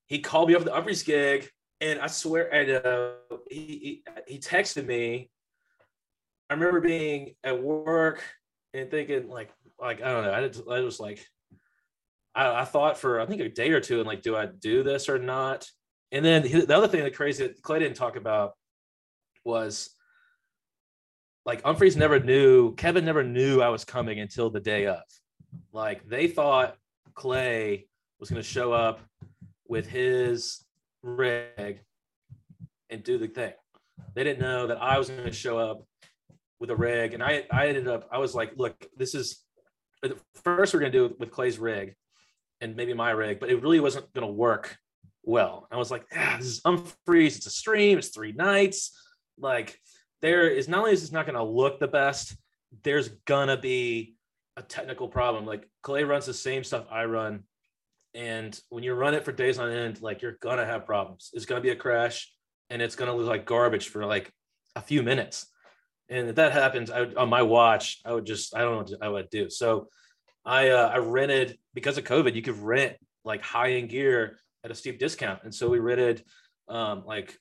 [0.07, 3.11] he called me up at the Umphrey's gig and i swear and uh
[3.51, 5.29] he, he he texted me
[6.49, 8.23] i remember being at work
[8.73, 11.25] and thinking like like i don't know i, did, I was like
[12.37, 14.83] I, I, thought for I think a day or two and like, do I do
[14.83, 15.67] this or not?
[16.11, 18.53] And then the other thing that crazy that Clay didn't talk about
[19.43, 19.89] was
[21.45, 25.01] like Umphrey's never knew Kevin never knew I was coming until the day of.
[25.73, 26.75] Like they thought
[27.15, 27.87] Clay
[28.19, 28.99] was going to show up
[29.67, 30.63] with his
[31.01, 31.81] rig
[32.89, 33.53] and do the thing.
[34.13, 35.86] They didn't know that I was going to show up
[36.59, 39.43] with a rig, and I I ended up I was like, look, this is
[40.43, 41.95] first we're going to do it with Clay's rig,
[42.61, 44.77] and maybe my rig, but it really wasn't going to work
[45.23, 45.67] well.
[45.71, 47.37] I was like, ah, this is Umphrey's.
[47.37, 47.97] It's a stream.
[47.97, 48.97] It's three nights.
[49.39, 49.79] Like
[50.21, 52.35] there is not only is this not going to look the best,
[52.83, 54.15] there's gonna be
[54.55, 55.45] a technical problem.
[55.45, 57.43] Like Clay runs the same stuff I run,
[58.13, 61.31] and when you run it for days on end, like you're gonna have problems.
[61.33, 62.31] It's gonna be a crash,
[62.69, 64.31] and it's gonna look like garbage for like
[64.75, 65.47] a few minutes.
[66.09, 68.97] And if that happens, I would, on my watch, I would just I don't know
[68.97, 69.49] what I would do.
[69.49, 69.89] So
[70.45, 72.33] I uh, I rented because of COVID.
[72.33, 76.23] You could rent like high end gear at a steep discount, and so we rented
[76.69, 77.37] um, like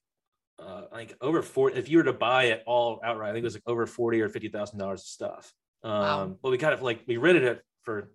[0.59, 1.71] uh, like over four.
[1.71, 4.21] If you were to buy it all outright, I think it was like over forty
[4.21, 5.53] or fifty thousand dollars of stuff.
[5.85, 6.37] Um, wow.
[6.43, 8.11] But we kind of like we rented it for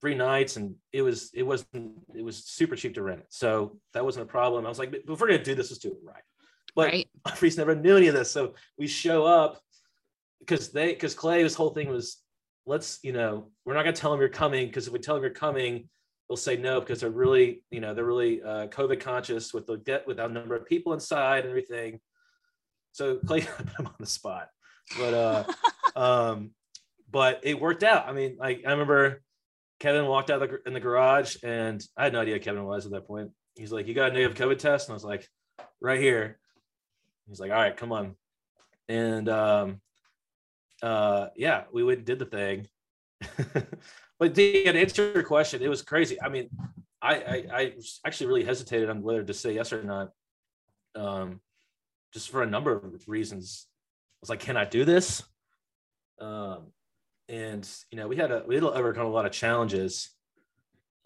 [0.00, 3.78] three nights, and it was it wasn't it was super cheap to rent it, so
[3.94, 4.64] that wasn't a problem.
[4.64, 6.22] I was like, if we're gonna do this, let's do it right.
[6.76, 6.92] But
[7.42, 7.56] right.
[7.56, 9.60] Never knew any of this, so we show up
[10.40, 12.18] because they because Clay's whole thing was
[12.66, 15.14] let's you know we're not going to tell them you're coming because if we tell
[15.14, 15.88] them you're coming
[16.28, 19.76] they'll say no because they're really you know they're really uh, covid conscious with the
[19.78, 21.98] get with that number of people inside and everything
[22.92, 24.48] so clay put him on the spot
[24.98, 25.44] but uh
[25.96, 26.50] um
[27.10, 29.22] but it worked out i mean like i remember
[29.80, 33.06] Kevin walked out in the garage, and I had no idea Kevin was at that
[33.06, 33.30] point.
[33.56, 35.26] He's like, "You got a negative COVID test?" And I was like,
[35.80, 36.38] "Right here."
[37.26, 38.14] He's like, "All right, come on."
[38.88, 39.80] And um,
[40.82, 42.68] uh, yeah, we went and did the thing.
[44.18, 46.20] but to answer your question, it was crazy.
[46.20, 46.48] I mean,
[47.02, 47.72] I, I, I
[48.06, 50.10] actually really hesitated on whether to say yes or not,
[50.94, 51.40] um,
[52.12, 53.66] just for a number of reasons.
[53.68, 55.22] I was like, "Can I do this?"
[56.20, 56.72] Um,
[57.30, 60.10] and you know we had a we had overcome a lot of challenges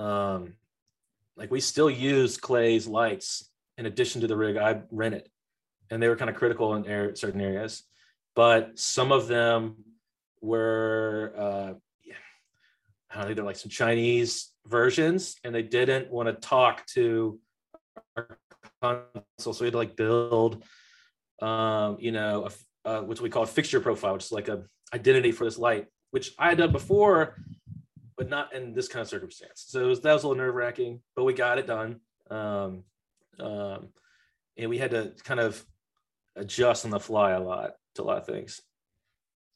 [0.00, 0.54] um
[1.36, 5.28] like we still use clay's lights in addition to the rig i rented
[5.90, 7.84] and they were kind of critical in air, certain areas
[8.34, 9.76] but some of them
[10.40, 11.72] were uh
[13.10, 17.38] I don't know, they're like some Chinese versions, and they didn't want to talk to
[18.16, 18.38] our
[18.82, 20.64] console, so we had to like build,
[21.40, 22.48] um, you know,
[22.84, 25.58] a, uh, which we call a fixture profile, which is like a identity for this
[25.58, 27.34] light which I had done before,
[28.16, 29.64] but not in this kind of circumstance.
[29.66, 31.98] So was, that was a little nerve wracking, but we got it done.
[32.30, 32.84] Um,
[33.40, 33.88] um,
[34.56, 35.60] and we had to kind of
[36.36, 38.60] adjust on the fly a lot to a lot of things.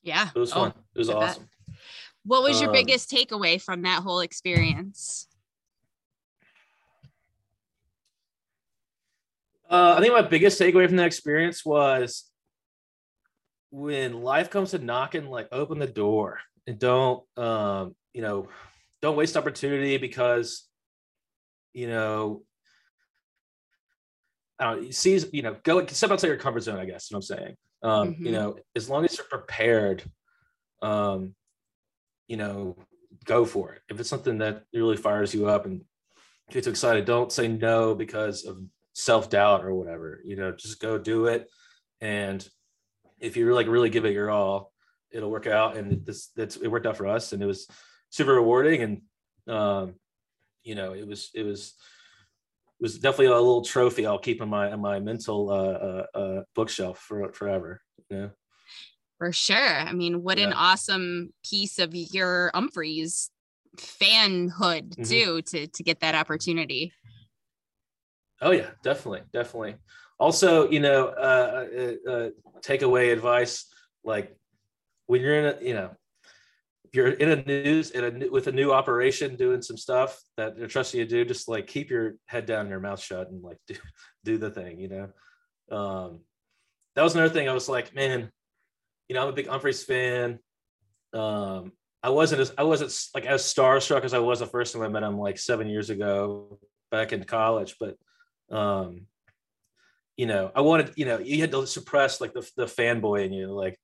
[0.03, 0.29] Yeah.
[0.35, 0.73] It was fun.
[0.77, 1.49] Oh, it was awesome.
[2.25, 5.29] What was your um, biggest takeaway from that whole experience?
[9.71, 12.25] Uh, I think my biggest takeaway from that experience was
[13.71, 18.49] when life comes to knocking, like open the door and don't um, you know,
[19.03, 20.67] don't waste opportunity because
[21.73, 22.43] you know
[24.59, 27.17] I don't know, seize, you know, go step outside your comfort zone, I guess, you
[27.17, 27.57] what I'm saying.
[27.83, 28.27] Um, mm-hmm.
[28.27, 30.03] you know, as long as you're prepared,
[30.83, 31.35] um,
[32.27, 32.77] you know,
[33.25, 33.83] go for it.
[33.89, 35.83] If it's something that really fires you up and
[36.51, 38.61] gets you excited, don't say no because of
[38.95, 40.21] self-doubt or whatever.
[40.25, 41.49] You know, just go do it.
[42.01, 42.47] And
[43.21, 44.73] if you like really give it your all,
[45.11, 45.77] it'll work out.
[45.77, 47.69] And this that's it worked out for us, and it was
[48.11, 48.83] super rewarding.
[48.83, 49.95] And um,
[50.63, 51.75] you know, it was it was
[52.81, 56.43] was definitely a little trophy I'll keep in my in my mental uh, uh, uh,
[56.55, 57.81] bookshelf for forever.
[58.11, 58.31] Know.
[59.19, 59.57] For sure.
[59.57, 60.47] I mean, what yeah.
[60.47, 63.31] an awesome piece of your Umphrey's
[63.77, 65.03] fanhood mm-hmm.
[65.03, 66.93] too to to get that opportunity.
[68.41, 69.77] Oh yeah, definitely, definitely
[70.19, 73.67] also you know uh, uh, uh, takeaway advice
[74.05, 74.37] like
[75.07, 75.91] when you're in a you know
[76.89, 80.57] if you're in a news in a with a new operation doing some stuff that
[80.57, 83.31] they're trusting you to do just like keep your head down and your mouth shut
[83.31, 83.75] and like do,
[84.25, 85.09] do the thing you know?
[85.77, 86.21] Um
[86.95, 88.31] that was another thing i was like man
[89.09, 90.39] you know i'm a big Umphrey's fan.
[91.13, 91.73] Um
[92.03, 94.89] i wasn't as i wasn't like as starstruck as i was the first time i
[94.89, 96.59] met him like seven years ago
[96.91, 97.97] back in college but
[98.51, 99.07] um
[100.19, 103.33] you know, I wanted, you know, you had to suppress like the, the fanboy in
[103.33, 103.79] you, like,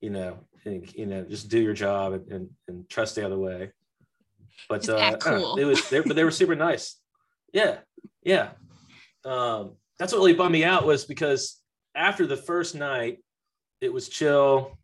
[0.00, 3.38] you know, and, you know, just do your job and, and, and trust the other
[3.38, 3.72] way.
[4.68, 5.56] But uh, cool.
[5.56, 6.98] it was, they, but they were super nice.
[7.52, 7.78] Yeah.
[8.22, 8.50] Yeah.
[9.24, 11.60] Um, that's what really bummed me out was because
[11.94, 13.18] after the first night,
[13.80, 14.76] it was chill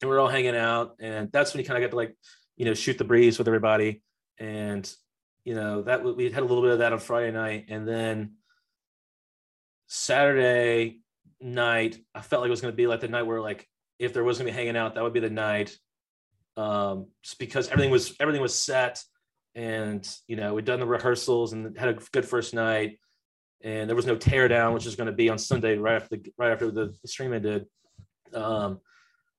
[0.00, 0.96] and we are all hanging out.
[1.00, 2.16] And that's when you kind of got to like,
[2.56, 4.02] you know, shoot the breeze with everybody.
[4.38, 4.90] And,
[5.44, 7.66] you know, that we had a little bit of that on Friday night.
[7.68, 8.34] And then,
[9.86, 11.00] Saturday
[11.40, 13.68] night, I felt like it was going to be like the night where like
[14.04, 15.76] if there was going to be hanging out, that would be the night.
[16.56, 19.02] Um, just because everything was everything was set,
[19.54, 22.98] and you know we'd done the rehearsals and had a good first night,
[23.62, 26.32] and there was no teardown, which is going to be on Sunday right after the
[26.38, 27.66] right after the, the stream ended.
[28.32, 28.80] Um,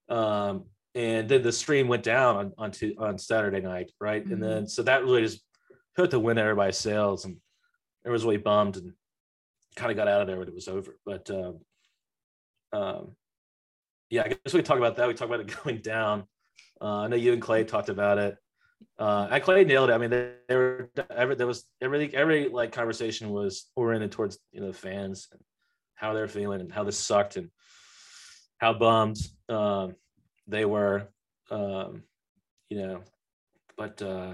[0.10, 4.24] um, and then the stream went down on on, to, on Saturday night, right?
[4.24, 4.34] Mm-hmm.
[4.34, 5.42] And then so that really just
[5.96, 7.38] put the wind out everybody's sails, and
[8.04, 8.78] everyone was really bummed.
[8.78, 8.94] And
[9.76, 10.98] kind of got out of there when it was over.
[11.06, 11.60] But um,
[12.74, 13.16] um,
[14.16, 15.08] yeah, I guess we talk about that.
[15.08, 16.24] We talk about it going down.
[16.82, 18.38] Uh, I know you and Clay talked about it.
[18.98, 19.94] Uh, and Clay nailed it.
[19.94, 24.38] I mean, they, they were every there was everything every like conversation was oriented towards
[24.52, 25.42] you know the fans and
[25.96, 27.50] how they're feeling and how this sucked and
[28.58, 29.18] how bummed
[29.50, 29.96] um,
[30.48, 31.10] they were.
[31.52, 32.04] Um,
[32.70, 33.02] you know,
[33.78, 34.34] but uh,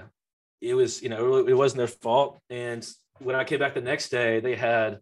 [0.60, 2.40] it was you know it wasn't their fault.
[2.52, 2.88] And
[3.19, 5.00] when I came back the next day, they had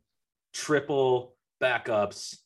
[0.54, 2.38] triple backups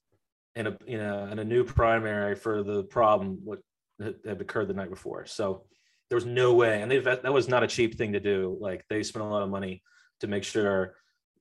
[0.55, 3.59] and a you know and a new primary for the problem what
[3.99, 5.25] had occurred the night before.
[5.25, 5.63] So
[6.09, 8.57] there was no way, and they that was not a cheap thing to do.
[8.59, 9.81] Like they spent a lot of money
[10.19, 10.95] to make sure,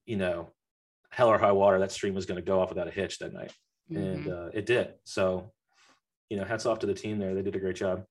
[0.07, 0.51] you know,
[1.11, 3.33] hell or high water, that stream was going to go off without a hitch that
[3.33, 3.53] night,
[3.91, 4.03] mm-hmm.
[4.03, 4.95] and uh, it did.
[5.05, 5.53] So,
[6.31, 7.35] you know, hats off to the team there.
[7.35, 8.05] They did a great job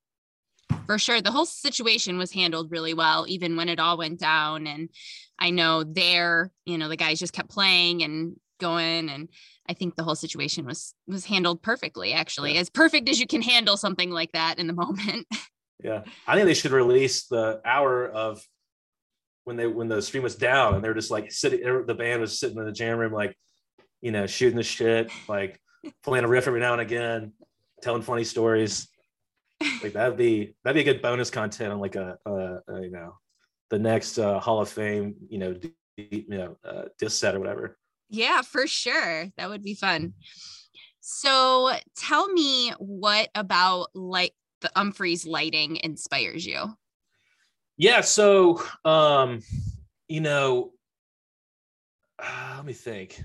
[0.86, 4.68] for sure the whole situation was handled really well even when it all went down
[4.68, 4.90] and
[5.38, 9.28] i know there you know the guys just kept playing and going and
[9.70, 12.60] i think the whole situation was was handled perfectly actually yeah.
[12.60, 15.28] as perfect as you can handle something like that in the moment
[15.84, 16.04] yeah.
[16.28, 18.42] I think they should release the hour of
[19.44, 22.40] when they when the stream was down and they're just like sitting the band was
[22.40, 23.36] sitting in the jam room like
[24.02, 25.60] you know shooting the shit like
[26.04, 27.34] playing a riff every now and again
[27.82, 28.88] telling funny stories
[29.82, 32.32] like that'd be that'd be a good bonus content on like a, a,
[32.68, 33.18] a you know
[33.70, 37.40] the next uh, hall of fame you know d- you know uh, disc set or
[37.40, 37.78] whatever
[38.12, 39.28] yeah for sure.
[39.38, 40.14] That would be fun.
[41.00, 46.76] So tell me what about like the Umphrey's lighting inspires you?
[47.78, 49.42] Yeah so um
[50.08, 50.74] you know
[52.22, 53.24] uh, let me think.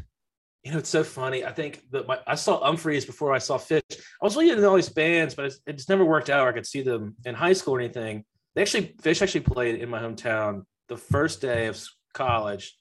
[0.63, 1.45] You know it's so funny.
[1.45, 3.83] I think that my, i saw Umphrey's before i saw Phish.
[3.91, 6.67] i was really into all these bands but it just never worked out i could
[6.67, 8.25] see them in high school or anything.
[8.55, 11.85] They actually Phish actually played in my hometown the first day of
[12.15, 12.79] college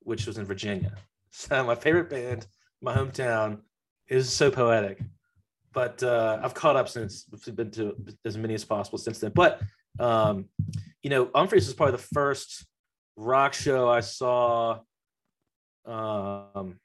[0.00, 0.92] which was in virginia
[1.34, 2.46] so my favorite band
[2.80, 3.60] my hometown
[4.08, 5.00] is so poetic.
[5.72, 9.32] But uh, i've caught up since been to as many as possible since then.
[9.34, 9.60] But
[9.98, 10.46] um,
[11.02, 12.64] you know, Umphrey's was probably the first
[13.16, 14.80] rock show I saw
[15.84, 16.78] um,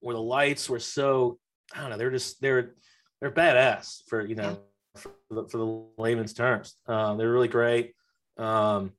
[0.00, 1.38] where the lights were so
[1.74, 2.74] I don't know, they're just they're
[3.20, 4.60] they're badass for you know
[4.96, 6.74] for the, for the layman's terms.
[6.86, 7.94] Um, they're really great,
[8.38, 8.92] um,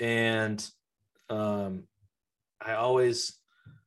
[0.00, 0.64] and
[1.30, 1.84] um,
[2.60, 3.38] I always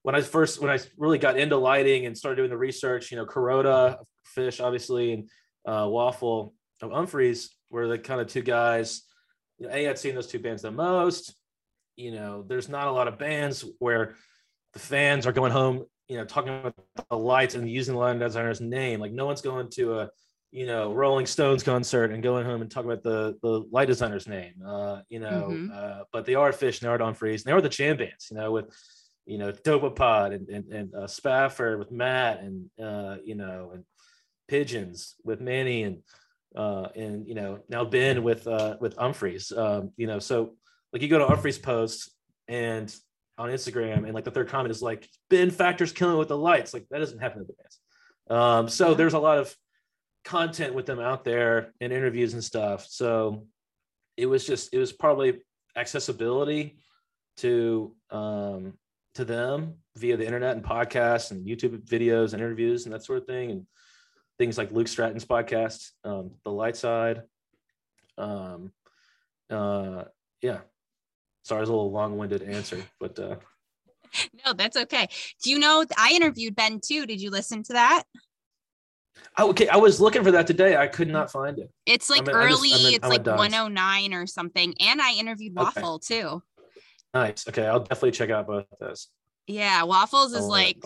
[0.06, 3.18] when I first when I really got into lighting and started doing the research, you
[3.18, 3.97] know, Kuroda,
[4.38, 5.30] Phish, obviously, and
[5.66, 6.53] uh, Waful,
[6.84, 9.01] Umphrey's were the kind of two guys
[9.58, 11.34] you know, A, I'd seen those two bands the most.
[11.95, 14.14] You know, there's not a lot of bands where
[14.74, 16.76] the fans are going home, you know, talking about
[17.10, 18.99] the lights and using the line designer's name.
[18.99, 20.10] Like no one's going to a,
[20.51, 24.28] you know, Rolling Stones concert and going home and talking about the the light designer's
[24.28, 24.53] name.
[24.64, 25.72] Uh, you know, mm-hmm.
[25.74, 28.28] uh, but they are Phish and they are Umphrey's and they are the jam bands,
[28.30, 28.66] you know, with
[29.26, 33.84] you know, Dopapod and and, and uh, Spafford with Matt and uh, you know, and
[34.47, 35.97] Pigeons with Manny and
[36.55, 39.51] uh, and you know now Ben with uh, with Umphrey's.
[39.51, 40.55] Um, you know, so
[40.93, 42.11] like you go to Umphrey's post
[42.47, 42.93] and
[43.38, 46.73] on Instagram, and like the third comment is like Ben Factor's killing with the lights.
[46.73, 47.80] Like that doesn't happen to the bands.
[48.30, 49.55] Um, so there's a lot of
[50.23, 52.86] content with them out there and interviews and stuff.
[52.88, 53.47] So
[54.17, 55.41] it was just it was probably
[55.76, 56.78] accessibility
[57.38, 58.73] to um,
[59.16, 63.20] to them via the internet and podcasts and YouTube videos and interviews and that sort
[63.20, 63.51] of thing.
[63.51, 63.66] And
[64.38, 67.24] things like Luke Stratton's podcast, um, The Light Side.
[68.18, 68.72] Um,
[69.49, 70.03] uh,
[70.41, 70.59] yeah.
[71.43, 73.36] Sorry, it's a little long-winded answer, but uh,
[74.45, 75.07] no, that's okay.
[75.43, 77.05] Do you know I interviewed Ben too?
[77.05, 78.03] Did you listen to that?
[79.38, 79.68] Oh, okay.
[79.68, 80.76] I was looking for that today.
[80.76, 81.70] I could not find it.
[81.86, 82.70] It's like I'm early.
[82.70, 84.74] just, I'm it's like 109 or something.
[84.80, 86.22] And I interviewed Waful okay.
[86.22, 86.43] too.
[87.16, 87.47] Nice.
[87.47, 89.07] Okay, I'll definitely check out both of those.
[89.47, 90.84] Yeah, Waful's is like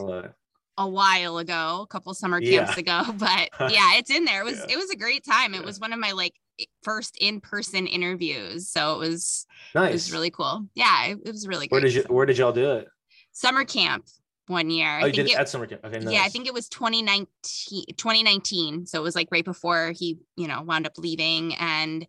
[0.78, 3.04] a while ago, a couple summer camps yeah.
[3.04, 4.42] ago, but yeah, it's in there.
[4.42, 4.76] It was yeah.
[4.76, 5.56] it was a great time.
[5.56, 5.66] It yeah.
[5.66, 6.34] was one of my like
[6.84, 8.70] first in-person interviews.
[8.70, 9.90] So it was nice.
[9.90, 10.68] It was really cool.
[10.76, 11.82] Yeah, it, it was really great.
[11.82, 12.88] Where did you where did y'all do it?
[13.32, 14.06] Summer camp
[14.46, 15.00] one year.
[15.02, 15.84] Oh, I think it, at summer camp.
[15.84, 16.14] Okay, nice.
[16.14, 18.86] Yeah, I think it was 2019 2019.
[18.86, 22.06] So it was like right before he, you know, wound up leaving and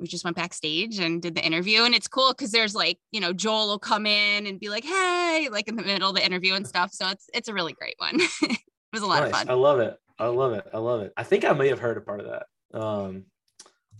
[0.00, 3.20] we just went backstage and did the interview and it's cool because there's like you
[3.20, 6.24] know joel will come in and be like hey like in the middle of the
[6.24, 8.20] interview and stuff so it's it's a really great one.
[8.92, 9.30] It was a lot nice.
[9.30, 9.50] of fun.
[9.50, 9.96] I love it.
[10.18, 10.66] I love it.
[10.74, 11.12] I love it.
[11.16, 12.46] I think i may have heard a part of that
[12.76, 13.24] um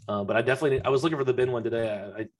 [0.09, 1.88] uh, but i definitely i was looking for the ben one today.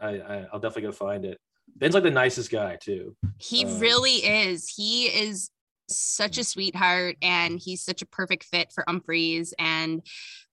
[0.01, 1.39] I i, I i'll definitely go find it.
[1.77, 3.17] Ben's like the nicest guy too.
[3.39, 4.69] He um, really is.
[4.69, 5.51] He is
[5.89, 10.05] such a sweetheart and he's such a perfect fit for Umphrey's and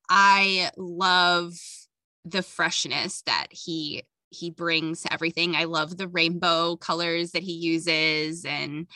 [0.09, 1.53] I love
[2.29, 5.55] the freshness that he he brings to everything.
[5.55, 8.87] I love the rainbow colors that he uses and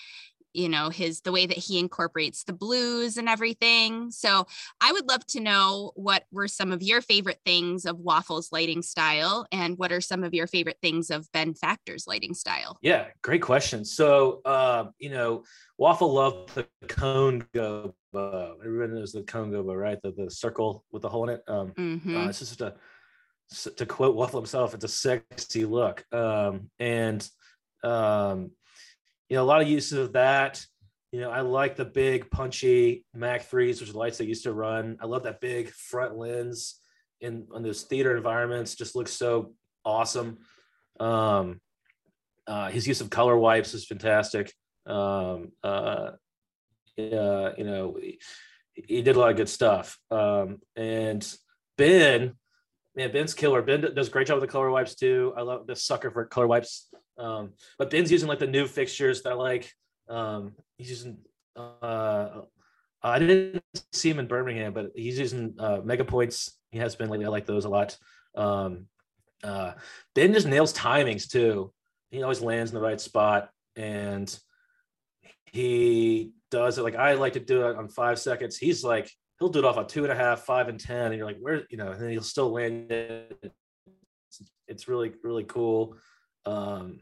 [0.53, 4.11] you know his the way that he incorporates the blues and everything.
[4.11, 4.45] So
[4.81, 8.81] i would love to know what were some of your favorite things of Waful's lighting
[8.81, 12.77] style and what are some of your favorite things of ben factor's lighting style?
[12.81, 13.85] Yeah great question.
[13.85, 15.43] So uh, you know
[15.79, 20.01] Waful loved the cone gobo everyone knows the cone gobo right?
[20.01, 21.43] The, the circle with the hole in it.
[21.47, 22.17] Um, mm-hmm.
[22.17, 22.75] uh, it's just a
[23.77, 26.05] to quote Waful himself, it's a sexy look.
[26.11, 27.27] Um, and
[27.83, 28.51] um,
[29.29, 30.65] you know, a lot of uses of that.
[31.11, 34.43] You know, I like the big punchy Mac threes, which are the lights they used
[34.43, 34.97] to run.
[35.01, 36.79] I love that big front lens
[37.19, 38.75] in on those theater environments.
[38.75, 40.39] Just looks so awesome.
[40.99, 41.59] Um,
[42.47, 44.53] uh, his use of color wipes is fantastic.
[44.85, 46.11] Um, uh,
[46.97, 48.19] uh, you know, he,
[48.73, 49.97] he, did a lot of good stuff.
[50.09, 51.25] Um, and
[51.77, 52.35] Ben,
[52.95, 53.61] man, Ben's killer.
[53.61, 55.33] Ben does a great job with the color wipes too.
[55.37, 56.89] I love the sucker for color wipes.
[57.17, 59.71] Um, but Ben's using like the new fixtures that I like.
[60.09, 61.17] Um, he's using
[61.55, 62.41] uh,
[63.03, 66.51] I didn't see him in Birmingham, but he's using uh, MegaPointes.
[66.71, 67.25] He has been lately.
[67.25, 67.97] I like those a lot.
[68.35, 68.87] Um,
[69.43, 69.73] uh,
[70.13, 71.73] ben just nails timings too.
[72.11, 74.37] He always lands in the right spot, and
[75.45, 78.57] he does it like I like to do it on five seconds.
[78.57, 79.11] He's like
[79.41, 81.39] he'll do it off a two and a half, five and ten, and you're like,
[81.39, 83.51] where you know, and then he'll still land it.
[84.67, 85.97] It's, really really cool.
[86.45, 86.99] Um,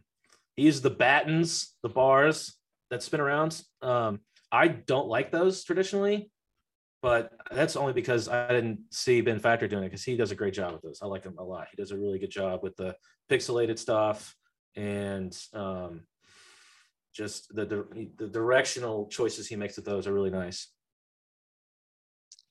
[0.56, 2.56] he uses the battens, the bars
[2.90, 3.62] that spin around.
[3.82, 4.22] Um,
[4.52, 6.32] I don't like those traditionally,
[7.04, 10.36] but that's only because I didn't see Ben Factor doing it because he does a
[10.36, 11.00] great job with those.
[11.04, 11.68] I like him a lot.
[11.70, 12.96] He does a really good job with the
[13.30, 14.34] pixelated stuff
[14.76, 16.02] and um,
[17.14, 20.70] just the, the the directional choices he makes with those are really nice.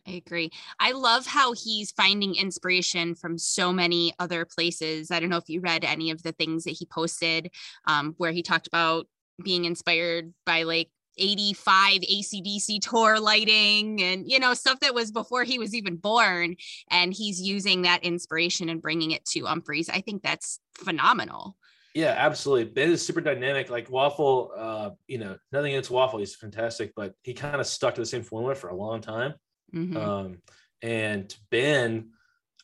[0.09, 0.51] I agree.
[0.81, 5.11] I love how he's finding inspiration from so many other places.
[5.11, 7.51] I don't know if you read any of the things that he posted
[7.87, 9.07] um, where he talked about
[9.43, 10.89] being inspired by like
[11.19, 16.55] 85 ACDC tour lighting and you know stuff that was before he was even born
[16.91, 19.89] and he's using that inspiration and bringing it to Umphrey's.
[19.89, 21.57] I think that's phenomenal.
[21.95, 22.73] Yeah, absolutely.
[22.73, 23.71] Ben is super dynamic.
[23.71, 27.97] Like Waful, uh, you know, nothing against Waful, he's fantastic, but he kind of stuck
[27.97, 29.35] to the same formula for a long time.
[29.75, 29.97] Mm-hmm.
[29.97, 30.39] Um,
[30.83, 32.11] and Ben,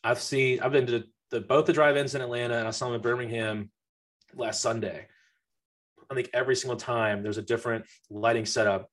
[0.02, 2.94] I've seen, I've been to the, both the drive-ins in Atlanta, and I saw him
[2.94, 3.70] in Birmingham
[4.34, 5.06] last Sunday.
[6.10, 8.90] I think every single time there's a different lighting setup,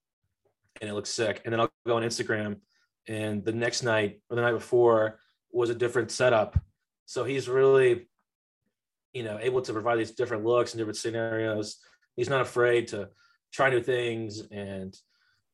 [0.80, 1.42] and it looks sick.
[1.44, 2.58] And then I'll go on Instagram,
[3.08, 5.20] and the next night or the night before
[5.52, 6.60] was a different setup.
[7.06, 8.08] So he's really,
[9.14, 11.78] you know, able to provide these different looks and different scenarios.
[12.16, 13.10] He's not afraid to
[13.52, 14.96] try new things, and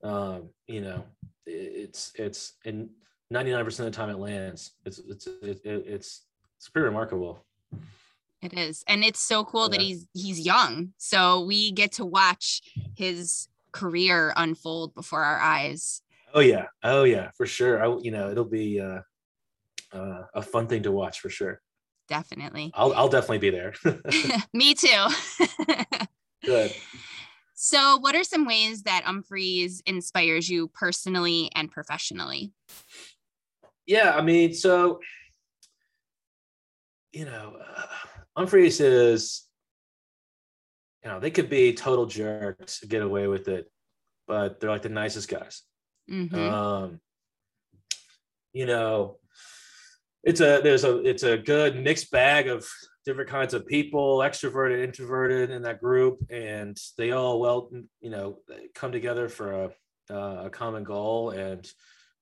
[0.03, 1.03] um, you know,
[1.45, 2.89] it's it's and
[3.33, 4.71] 99% of the time it lands.
[4.85, 6.25] It's it's it, it's
[6.57, 7.45] it's pretty remarkable.
[8.41, 8.83] It is.
[8.87, 9.77] And it's so cool yeah.
[9.77, 10.93] that he's he's young.
[10.97, 12.61] So we get to watch
[12.95, 16.01] his career unfold before our eyes.
[16.33, 16.65] Oh yeah.
[16.83, 17.83] Oh yeah, for sure.
[17.83, 19.01] I you know, it'll be uh,
[19.91, 21.61] uh a fun thing to watch for sure.
[22.07, 22.71] Definitely.
[22.73, 23.73] I'll I'll definitely be there.
[24.53, 25.07] Me too.
[26.45, 26.73] Good.
[27.59, 32.51] So, what are some ways that Umphrey's inspires you personally and professionally?
[33.87, 34.99] Yeah, I mean, so
[37.11, 39.47] you know, uh, Umphrey's is,
[41.03, 43.71] you know, they could be total jerks, get away with it,
[44.27, 45.63] but they're like the nicest guys.
[46.11, 46.37] Mm-hmm.
[46.37, 46.99] Um,
[48.53, 49.17] you know,
[50.23, 52.69] it's a there's a it's a good mixed bag of
[53.07, 57.69] different kinds of people, extroverted, introverted in that group, and they all well,
[58.01, 58.39] you know,
[58.75, 59.69] come together for a,
[60.13, 61.71] uh, a common goal, and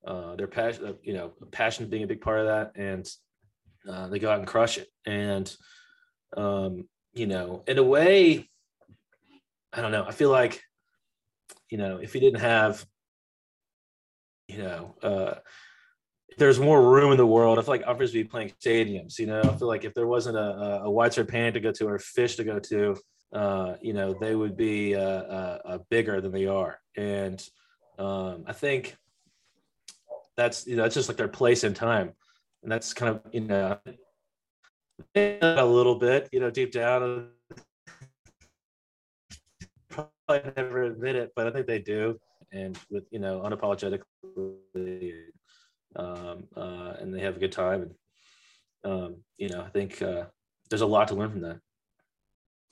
[0.06, 3.10] uh, their passion, uh, you know, passion being a big part of that, and
[3.90, 5.56] uh, they go out and crush it, and
[6.38, 8.48] um, you know, in a way,
[9.74, 10.06] I don't know.
[10.08, 10.62] I feel like,
[11.72, 12.86] you know, if you didn't have,
[14.48, 15.34] you know, uh,
[16.38, 17.58] there's more room in the world.
[17.58, 19.18] I feel like Umphrey's be playing stadiums.
[19.20, 21.88] You know, I feel like if there wasn't a, a White Pan to go to
[21.88, 22.98] or a Phish to go to,
[23.34, 26.80] uh, you know, they would be uh, uh, uh, bigger than they are.
[26.98, 27.44] And
[27.98, 28.96] um, I think
[30.36, 32.12] that's you know it's just like their place in time,
[32.64, 33.80] and that's kind of you know
[35.16, 37.30] a little bit you know deep down.
[39.90, 42.20] Probably never admit it, but I think they do,
[42.52, 45.25] and with you know unapologetically
[45.96, 47.82] um, uh, and they have a good time.
[48.84, 50.26] And um, you know, I think uh,
[50.70, 51.60] there's a lot to learn from that.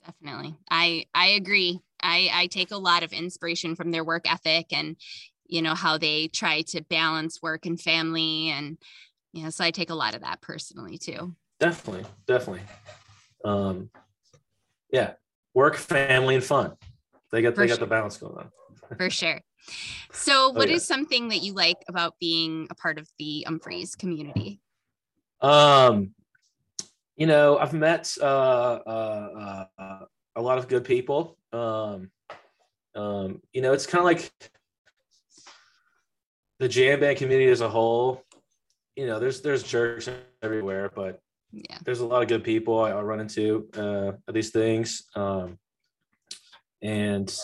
[0.04, 1.80] Definitely, I I agree.
[2.02, 4.96] I I take a lot of inspiration from their work ethic and
[5.46, 8.78] you know how they try to balance work and family and
[9.32, 11.34] you know so I take a lot of that personally too.
[11.58, 12.62] Definitely, definitely.
[13.44, 13.90] Um,
[14.90, 15.14] yeah,
[15.54, 16.72] work, family, and fun.
[17.32, 18.50] They got For they got the balance going on.
[18.98, 19.40] For sure.
[20.12, 20.76] So, oh, what oh, yeah.
[20.76, 24.60] is something that you like about being a part of the Umphrey's community?
[25.40, 26.14] Um,
[27.16, 29.98] you know, I've met uh, uh, uh,
[30.36, 31.36] a lot of good people.
[31.52, 32.10] Um,
[32.94, 34.32] um, you know, it's kind of like
[36.58, 38.24] the jam band community as a whole.
[38.96, 40.08] You know, there's there's jerks
[40.42, 41.20] everywhere, but
[41.52, 45.04] yeah, there's a lot of good people I, I run into uh, these things.
[45.14, 45.58] Um,
[46.82, 47.34] and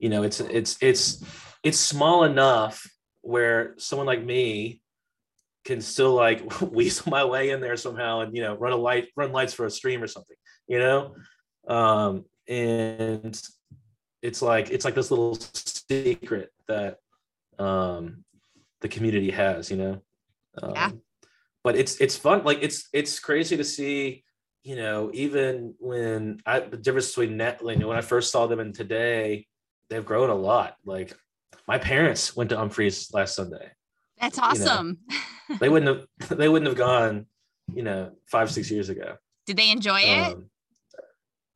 [0.00, 1.22] you know it's it's it's
[1.62, 2.90] it's small enough
[3.20, 4.80] where someone like me
[5.64, 9.08] can still like weasel my way in there somehow and you know run a light
[9.14, 10.36] run lights for a stream or something
[10.66, 11.14] you know?
[11.68, 13.40] Um and
[14.22, 16.96] it's like it's like this little secret that
[17.58, 18.24] um
[18.80, 20.02] the community has you know?
[20.60, 20.90] Um, yeah.
[21.62, 22.42] but it's it's fun.
[22.44, 24.24] Like it's it's crazy to see
[24.62, 28.46] you know even when i the difference between net you know, when i first saw
[28.46, 29.46] them and today
[29.90, 30.76] they've grown a lot.
[30.84, 31.12] Like
[31.68, 33.70] my parents went to Umphrey's last Sunday.
[34.20, 34.98] That's know, awesome.
[35.60, 37.26] They wouldn't have they wouldn't have gone,
[37.74, 39.16] you know, five six years ago.
[39.46, 40.32] Did they enjoy it?
[40.34, 40.46] Um,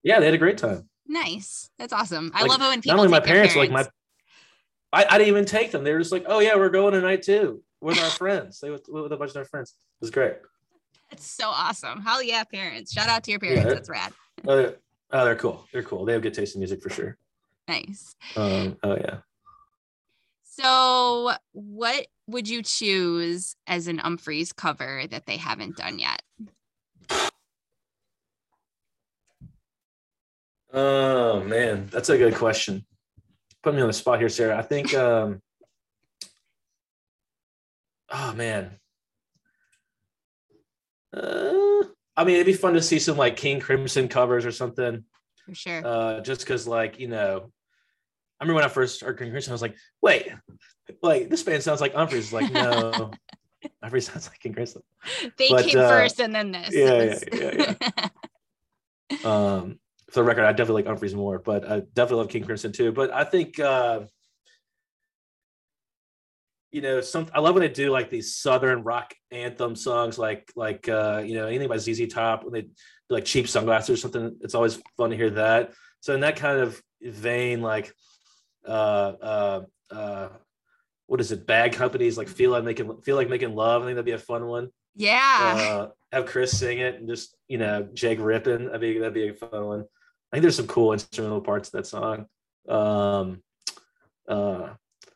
[0.03, 0.89] yeah, they had a great time.
[1.07, 1.71] nice.
[1.79, 2.31] That's awesome.
[2.35, 3.87] I Like, love it when people Not only my their parents, like my.
[4.93, 5.83] I, I didn't even take them.
[5.83, 8.83] They were just like, "Oh yeah, we're going tonight too with our friends." They went
[8.89, 9.71] with a bunch of their friends.
[10.01, 10.35] It was great.
[11.11, 12.01] That's so awesome.
[12.03, 12.93] Hell yeah, parents.
[12.93, 13.65] Shout out to your parents.
[13.65, 14.13] they're- That's rad.
[14.47, 14.77] Oh, they're,
[15.13, 15.65] oh, they're cool.
[15.73, 16.05] They're cool.
[16.05, 17.17] They have good taste in music for sure.
[17.69, 18.15] Nice.
[18.37, 19.19] Um, oh yeah.
[20.45, 26.23] So, what would you choose as an Umphreys cover that they haven't done yet?
[30.73, 32.85] Oh man, that's a good question.
[33.63, 34.59] Put me on the spot here, Sarah.
[34.59, 35.41] I think um
[38.11, 38.73] oh man.
[41.17, 41.85] Uh,
[42.17, 45.05] I mean it'd be fun to see some like King Crimson covers or something.
[45.47, 45.83] For sure.
[45.85, 47.53] Uh just because like, you know,
[48.41, 50.29] I remember when I first heard King Crimson, I was like, wait,
[51.03, 52.33] like this band sounds like Umphrey's.
[52.33, 53.11] Like, no,
[53.85, 54.83] Umphrey's sounds like King Crimson.
[55.39, 56.71] they but, came uh, first and then this.
[56.73, 58.11] It yeah, was-
[59.25, 59.79] Um,
[60.11, 62.93] for the record, I definitely like Umphrey's more, but I definitely love King Crimson too.
[62.93, 64.01] But I think uh,
[66.75, 70.51] you know, some I love when they do like these southern rock anthem songs, like
[70.57, 72.71] like uh, you know anything by ZZ Top when they do
[73.11, 74.37] like cheap sunglasses or something.
[74.41, 75.73] It's always fun to hear that.
[76.01, 77.95] So in that kind of vein, like
[78.67, 79.61] uh, uh,
[79.91, 80.29] uh,
[81.07, 81.47] what is it?
[81.47, 83.83] Bad Company's like feel like making feel like making love.
[83.83, 85.57] I think that'd be a fun one yeah.
[85.71, 88.67] uh, have Chris sing it and just you know Jake ripping.
[88.67, 89.81] That'd be that'd be a fun one.
[89.81, 92.27] I think there's some cool instrumental parts of that song.
[92.69, 93.43] Um,
[94.29, 94.71] uh,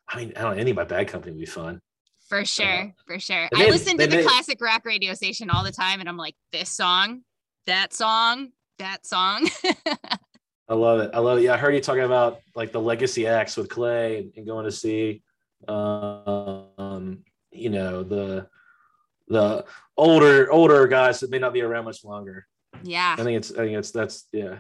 [0.09, 1.81] I mean, I don't know, any by Bad Company would be fun.
[2.29, 2.95] for sure.
[3.07, 3.49] For sure.
[3.51, 6.09] and I they- listen to the made- classic rock radio station all the time and
[6.09, 7.23] I'm like, this song,
[7.67, 9.49] that song, that song.
[10.69, 11.11] I love it.
[11.15, 11.43] I love it.
[11.43, 14.73] Yeah, I heard you talking about like the Legacy Acts with Clay and, going to
[14.73, 15.23] see,
[15.67, 18.47] um, you know, the
[19.29, 19.65] the
[19.97, 22.47] older older guys that may not be around much longer.
[22.83, 23.15] yeah.
[23.19, 24.57] I think it's I think it's that's yeah.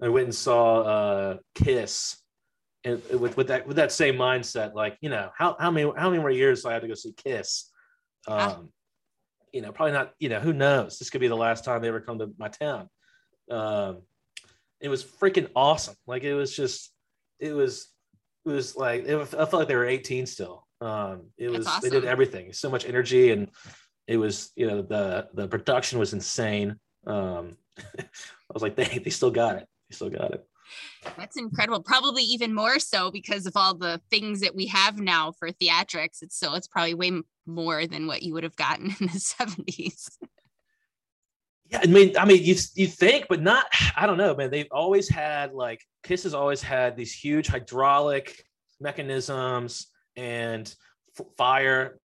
[0.00, 2.18] I went and saw uh Kiss
[2.84, 6.10] and with, with that with that same mindset, like, you know, how how many how
[6.10, 7.70] many more years do I have to go see Kiss?
[8.26, 8.58] Um, Ah.
[9.52, 10.98] you know, probably not, you know, who knows?
[10.98, 12.88] This could be the last time they ever come to my town.
[13.50, 14.02] Um
[14.82, 15.94] it was freaking awesome.
[16.06, 16.92] Like it was just
[17.38, 17.88] it was
[18.44, 20.66] it was like it, I felt like they were 18 still.
[20.80, 23.48] Um it was they did everything, so much energy and
[24.08, 26.76] it was, you know, the the production was insane.
[27.06, 27.56] Um
[27.98, 29.66] I was like, they they still got it.
[29.88, 30.44] They still got it.
[31.16, 31.82] That's incredible.
[31.82, 36.22] Probably even more so because of all the things that we have now for theatrics.
[36.22, 37.12] It's so it's probably way
[37.46, 40.08] more than what you would have gotten in the 70s.
[41.72, 43.64] Yeah, I mean, I mean, you you think, but not.
[43.96, 44.50] I don't know, man.
[44.50, 48.44] They've always had like Kiss has always had these huge hydraulic
[48.78, 50.72] mechanisms and
[51.18, 51.98] f- fire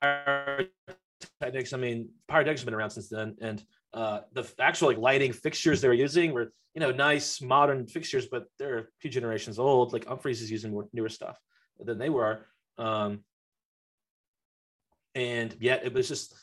[0.00, 1.74] pyrotechnics.
[1.74, 3.62] I mean, pyrotechnics have been around since then, and
[3.92, 8.26] uh, the actual like lighting fixtures they were using were you know nice modern fixtures,
[8.26, 9.92] but they're a few generations old.
[9.92, 11.38] Like Umphrey's is using more newer stuff
[11.78, 12.46] than they were,
[12.78, 13.20] um,
[15.14, 16.34] and yet it was just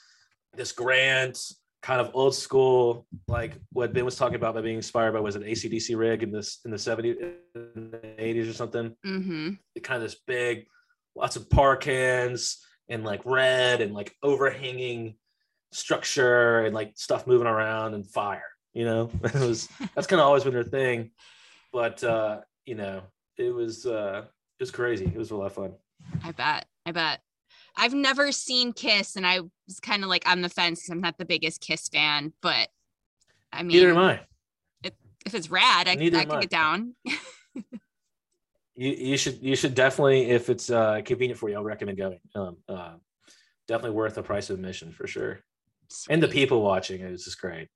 [0.53, 1.39] this grand
[1.87, 5.37] kind of old school, like what Ben was talking about by being inspired by was
[5.37, 7.15] an ACDC rig in this in the 70s,
[7.55, 8.93] in the 80s or something.
[9.05, 9.51] Mm-hmm.
[9.83, 10.65] Kind of this big,
[11.15, 12.57] lots of par cans
[12.89, 15.15] and like red and like overhanging
[15.71, 18.43] structure and like stuff moving around and fire.
[18.73, 21.11] You know, it was that's kind of always been their thing.
[21.71, 23.03] But uh, you know,
[23.37, 24.23] it was uh
[24.59, 25.05] it was crazy.
[25.05, 25.71] It was a lot of fun.
[26.21, 26.65] I bet.
[26.85, 27.21] I bet.
[27.77, 31.01] I've never seen Kiss, and I was kind of like on the fence because I'm
[31.01, 32.33] not the biggest Kiss fan.
[32.41, 32.69] But
[33.53, 34.19] I mean, Neither am I.
[34.83, 36.41] if it's rad, I, Neither I could I.
[36.41, 36.95] get down.
[38.75, 42.19] you, you should you should definitely if it's uh convenient for you i'll recommend going
[42.35, 42.93] um uh,
[43.67, 45.39] definitely worth the price of admission for sure
[46.09, 47.69] and the people watching it is just great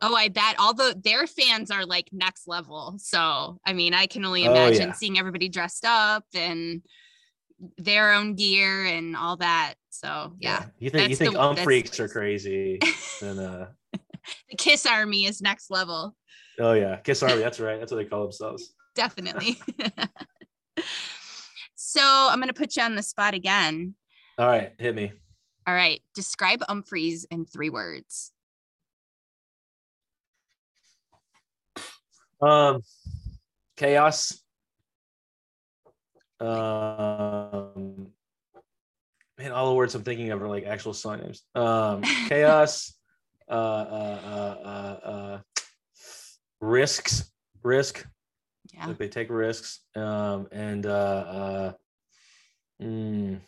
[0.00, 2.94] Oh, I bet all the their fans are like next level.
[2.98, 4.92] So I mean, I can only Oh, imagine yeah.
[4.92, 6.82] seeing everybody dressed up and
[7.76, 9.74] their own gear and all that.
[9.90, 12.78] So yeah, you think you think the- um freaks are crazy
[13.22, 13.66] and uh
[14.50, 16.14] the Kiss Army is next level,
[16.60, 19.56] oh yeah kiss army that's right that's what they call themselves definitely.
[21.74, 23.94] so I'm gonna put you on the spot again.
[24.38, 25.12] all right hit me
[25.66, 28.32] All right, describe Umphreys in three words.
[32.40, 32.82] um
[33.76, 34.42] chaos
[36.40, 38.08] um
[39.38, 42.94] man all the words i'm thinking of are like actual song names um chaos
[43.50, 45.38] uh uh uh uh, uh
[46.60, 47.30] risks
[47.62, 48.06] risk
[48.74, 51.72] Yeah, like they take risks um and uh uh
[52.80, 53.40] Mm,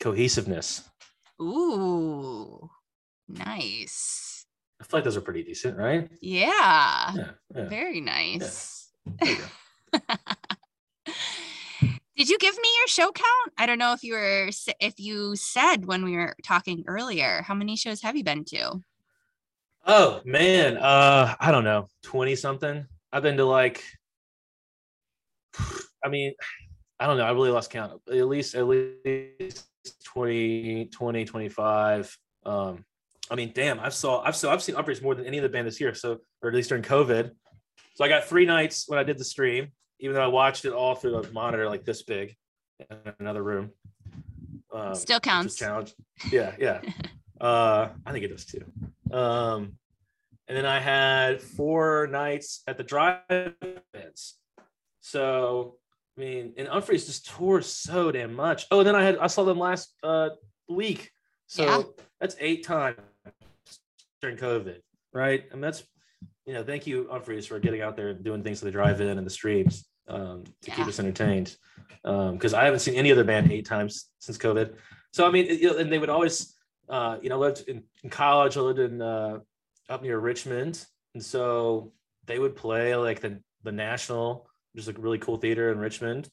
[0.00, 0.82] cohesiveness.
[1.40, 2.68] Ooh,
[3.26, 4.44] nice.
[4.78, 6.10] I feel like those are pretty decent, right?
[6.20, 7.30] Yeah, Yeah.
[7.54, 7.64] yeah.
[7.68, 8.90] very nice.
[9.06, 9.98] There you go.
[12.16, 13.52] Did you give me your show count?
[13.58, 14.48] I don't know if you were
[14.80, 17.42] if you said when we were talking earlier.
[17.42, 18.80] How many shows have you been to?
[19.86, 22.86] Oh man, uh, I don't know, twenty something.
[23.12, 23.84] I've been to like,
[26.04, 26.32] I mean,
[26.98, 27.24] I don't know.
[27.24, 28.00] I really lost count.
[28.10, 29.66] At least, at least
[30.04, 32.18] 20, 20, 25.
[32.44, 32.84] Um,
[33.30, 35.48] I mean, damn, I've saw, I've saw, I've seen Umphreys more than any of the
[35.48, 35.94] band this year.
[35.94, 37.30] So, or at least during COVID.
[37.94, 40.72] So I got three nights when I did the stream, even though I watched it
[40.72, 42.36] all through the monitor like this big
[42.90, 43.70] in another room.
[44.72, 45.56] Um, Still counts.
[45.56, 45.94] Challenge.
[46.30, 46.80] Yeah, yeah.
[47.40, 48.64] uh, I think it does too.
[49.10, 49.78] Um,
[50.48, 54.34] and then I had four nights at the drive-ins.
[55.00, 55.76] So
[56.16, 58.66] I mean, and Umphrey's just tours so damn much.
[58.70, 60.30] Oh, and then I had I saw them last uh
[60.68, 61.10] week.
[61.46, 61.82] So Yeah.
[62.20, 62.98] that's eight times
[64.20, 64.80] during COVID,
[65.12, 65.44] right?
[65.52, 65.84] And that's
[66.46, 69.18] you know, thank you, Umphrey's, for getting out there and doing things to the drive-in
[69.18, 71.56] and the streams um, to keep us entertained.
[72.02, 74.76] Because I haven't seen any other band eight times since COVID.
[75.12, 76.54] So I mean, it- you know, and they would always,
[76.88, 78.56] uh, you know, lived in, in college.
[78.56, 79.38] I lived in uh,
[79.88, 80.84] up near Richmond,
[81.14, 81.92] and so
[82.26, 86.28] they would play like the the National, which is a really cool theater in Richmond,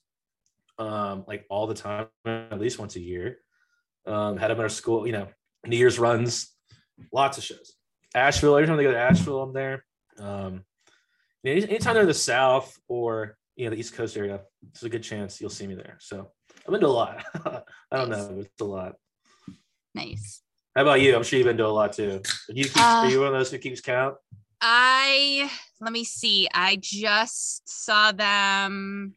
[0.77, 3.39] um, like all the time, at least once a year.
[4.05, 5.27] Um, had them at our school, you know,
[5.65, 6.53] New Year's runs,
[7.11, 7.73] lots of shows.
[8.13, 9.83] Asheville, every time they go to Asheville, I'm there.
[10.19, 10.63] Um,
[11.43, 14.83] you know, anytime they're in the South or you know the East Coast area, there's
[14.83, 15.97] a good chance you'll see me there.
[15.99, 16.31] So
[16.65, 17.23] I've been to a lot.
[17.91, 18.93] I don't know, it's a lot.
[19.93, 20.41] Nice.
[20.75, 21.15] How about you?
[21.15, 22.21] I'm sure you've been to a lot too.
[22.49, 24.15] You keep, Uh, are you one of those who keeps count?
[24.59, 25.51] I
[25.81, 26.47] let me see.
[26.53, 29.15] I just saw them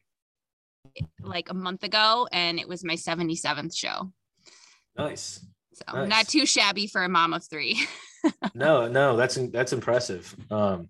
[1.20, 4.12] like a month ago and it was my 77th show.
[4.96, 5.44] Nice.
[5.76, 6.08] So Nice.
[6.08, 7.80] not too shabby for a mom of three.
[8.54, 10.34] No, no, that's that's impressive.
[10.50, 10.88] Um,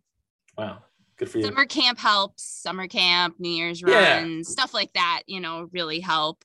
[0.56, 0.78] wow,
[1.18, 1.44] good for you.
[1.44, 4.20] Summer camp helps, summer camp, New Year's Yeah.
[4.20, 6.44] runs, stuff like that, you know, really help.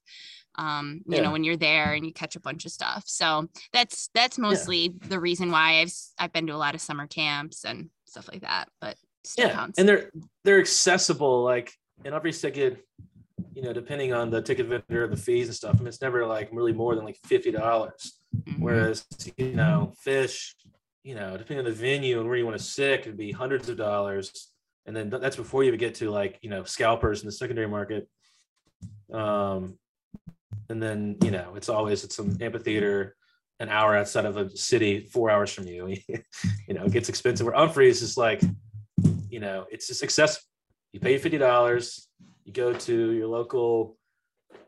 [0.56, 1.22] Um, you Yeah.
[1.24, 3.04] know, when you're there and you catch a bunch of stuff.
[3.06, 7.08] So that's that's mostly the reason why I've I've been to a lot of summer
[7.08, 8.70] camps and stuff like that.
[8.82, 9.78] But still yeah, counts.
[9.80, 10.10] and they're
[10.44, 11.44] they're accessible.
[11.44, 11.72] Like,
[12.04, 12.84] and every ticket,
[13.54, 15.76] you know, depending on the ticket vendor, the fees and stuff.
[15.76, 18.18] I mean, it's never like really more than like fifty dollars.
[18.36, 18.60] Mhm.
[18.60, 19.06] Whereas,
[19.38, 20.54] you know, Phish,
[21.04, 23.32] you know, depending on the venue and where you want to sit, it could be
[23.32, 24.52] hundreds of dollars.
[24.86, 28.08] And then that's before you get to like, you know, scalpers in the secondary market.
[29.12, 29.78] Um,
[30.70, 33.16] and then, you know, it's always at some amphitheater
[33.60, 35.96] an hour outside of a city, four hours from you.
[36.68, 37.46] you know, it gets expensive.
[37.46, 38.42] Where Umphrey's is like,
[39.30, 40.44] you know, it's a success.
[40.94, 42.10] You pay fifty dollars,
[42.44, 43.98] you go to your local,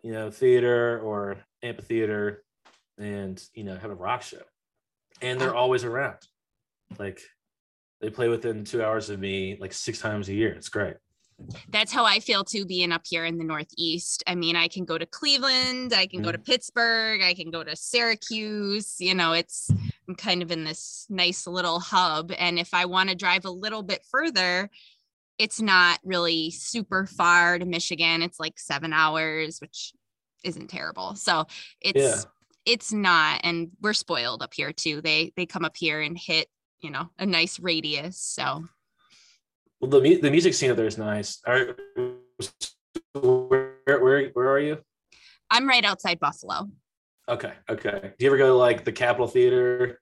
[0.04, 2.43] you know, theater or amphitheater,
[2.98, 4.42] and you know, have a rock show.
[5.22, 5.60] And they're oh.
[5.60, 6.18] always around.
[7.00, 7.22] Like
[8.02, 10.52] they play within two hours of me like six times a year.
[10.54, 10.96] It's great.
[11.70, 14.24] that's how I feel too being up here in the Northeast.
[14.28, 16.52] I mean, I can go to Cleveland, I can go to mm-hmm.
[16.52, 18.98] Pittsburgh, I can go to Syracuse.
[19.00, 19.70] You know, it's
[20.08, 22.32] I'm kind of in this nice little hub.
[22.38, 24.70] And if I want to drive a little bit further,
[25.40, 28.22] it's not really super far to Michigan.
[28.22, 29.94] It's like seven hours, which
[30.44, 31.16] isn't terrible.
[31.16, 31.48] So
[31.82, 32.22] it's Yeah.
[32.66, 35.02] It's not, and we're spoiled up here too.
[35.02, 36.48] They they come up here and hit,
[36.82, 38.18] you know, a nice radius.
[38.20, 38.64] So
[39.82, 41.40] Well, the mu- the music scene up there is nice.
[41.46, 41.76] Are,
[43.14, 44.78] where, where where are you?
[45.52, 46.70] I'm right outside Buffalo.
[47.30, 48.14] Okay, okay.
[48.18, 50.00] Do you ever go to like the Capitol Theater?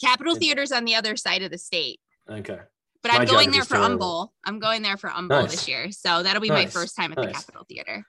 [0.00, 2.58] Capitol Theater's on the other side of the state, Okay.
[3.02, 4.32] but My I'm going there for terrible.
[4.44, 5.50] I'm going there for Umbel Nice.
[5.52, 7.28] this year, so that'll be my first time at the.
[7.32, 8.04] Capitol Theater.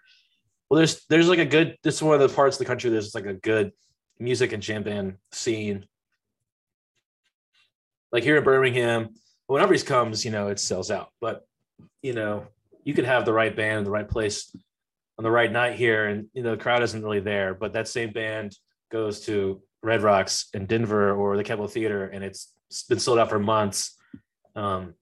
[0.70, 1.78] Well, there's there's like a good.
[1.84, 2.89] This is one of the parts of the country.
[2.89, 3.72] There's like a good
[4.20, 5.86] music and jam band scene.
[8.11, 9.09] Like here in Birmingham,
[9.47, 11.09] when Umphrey's comes, you know it sells out.
[11.22, 11.45] But
[12.01, 12.47] you know
[12.84, 14.55] you could have the right band in the right place
[15.18, 17.53] on the right night here, and you know the crowd isn't really there.
[17.53, 18.57] But that same band
[18.91, 22.53] goes to Red Rocks in Denver or the Capitol Theater, and it's
[22.89, 23.97] been sold out for months.
[24.55, 24.95] Um,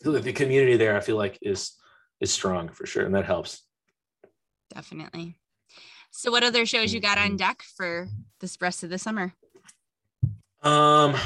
[0.00, 1.72] the community there, I feel like, is
[2.20, 3.62] is strong for sure, and that helps.
[4.74, 5.36] Definitely.
[6.10, 8.08] So, what other shows you got on deck for
[8.40, 9.34] this rest of the summer?
[10.62, 11.16] Um,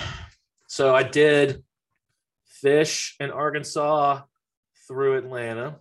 [0.69, 1.65] so I did
[2.63, 4.23] Phish in Arkansas
[4.87, 5.81] through Atlanta.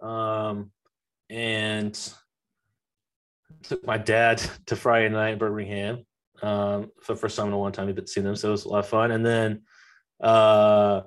[0.00, 0.70] Um,
[1.28, 1.98] and
[3.62, 6.06] took my dad to Friday night in Birmingham.
[6.42, 8.64] Um, for the first time in a long time, we've seeing them, so it was
[8.64, 9.10] a lot of fun.
[9.10, 9.62] And then
[10.20, 11.02] uh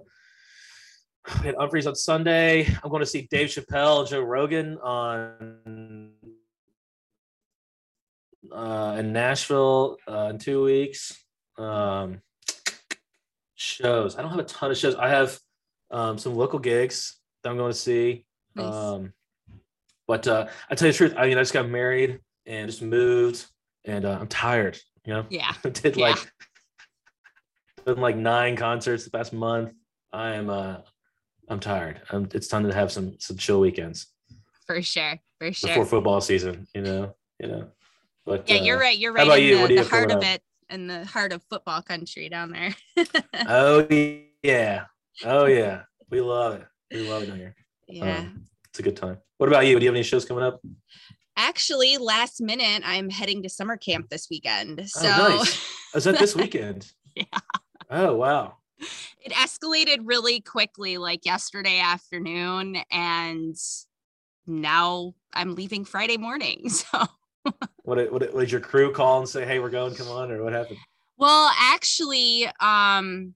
[1.42, 2.66] we had Umphrey's on Sunday.
[2.84, 6.12] I'm going to see Dave Chappelle Joe Rogan on
[8.52, 11.18] uh, in Nashville uh, in two weeks.
[11.58, 12.22] Um,
[13.56, 14.18] shows.
[14.18, 14.96] I don't have a ton of shows.
[14.96, 15.40] I have
[15.92, 18.26] um, some local gigs that I'm going to see.
[18.56, 18.66] Nice.
[18.74, 19.14] Um,
[20.08, 21.14] but uh, I tell you the truth.
[21.18, 23.46] I mean, I just got married and just moved,
[23.86, 24.78] and uh, I'm tired.
[25.06, 25.54] You know, Yeah.
[25.64, 26.10] I did Yeah.
[26.10, 26.32] like
[27.86, 29.74] done like nine concerts the past month.
[30.12, 30.78] I am uh,
[31.50, 32.02] I'm tired.
[32.12, 34.08] Um, it's time to have some some chill weekends
[34.66, 35.20] For sure.
[35.40, 35.70] For sure.
[35.70, 36.68] before football season.
[36.74, 37.68] You know, you know.
[38.26, 38.98] But yeah, uh, you're right.
[38.98, 39.20] You're right.
[39.28, 39.60] how about in you?
[39.60, 42.76] What the, you the heart of it in the heart of football country down there.
[43.48, 43.88] Oh
[44.42, 44.86] yeah,
[45.26, 45.84] oh yeah.
[46.10, 46.66] We love it.
[46.92, 47.56] We love it down here.
[47.88, 48.20] yeah.
[48.20, 49.18] Um, it's a good time.
[49.38, 49.78] What about you?
[49.78, 50.62] Do you have any shows coming up?
[51.36, 54.88] Actually, last minute, I'm heading to summer camp this weekend.
[54.90, 55.66] So Oh, nice.
[55.96, 56.92] Is that this weekend?
[57.16, 57.26] Yeah.
[57.90, 58.58] Oh wow.
[59.22, 62.78] It escalated really quickly, like yesterday afternoon.
[62.92, 63.56] And
[64.48, 66.70] now I'm leaving Friday morning.
[66.70, 67.06] So,
[67.84, 69.46] What did, what did, what did your crew call and say?
[69.46, 69.96] Hey, we're going.
[69.96, 70.80] Come on, or what happened?
[71.18, 73.34] well, actually, um,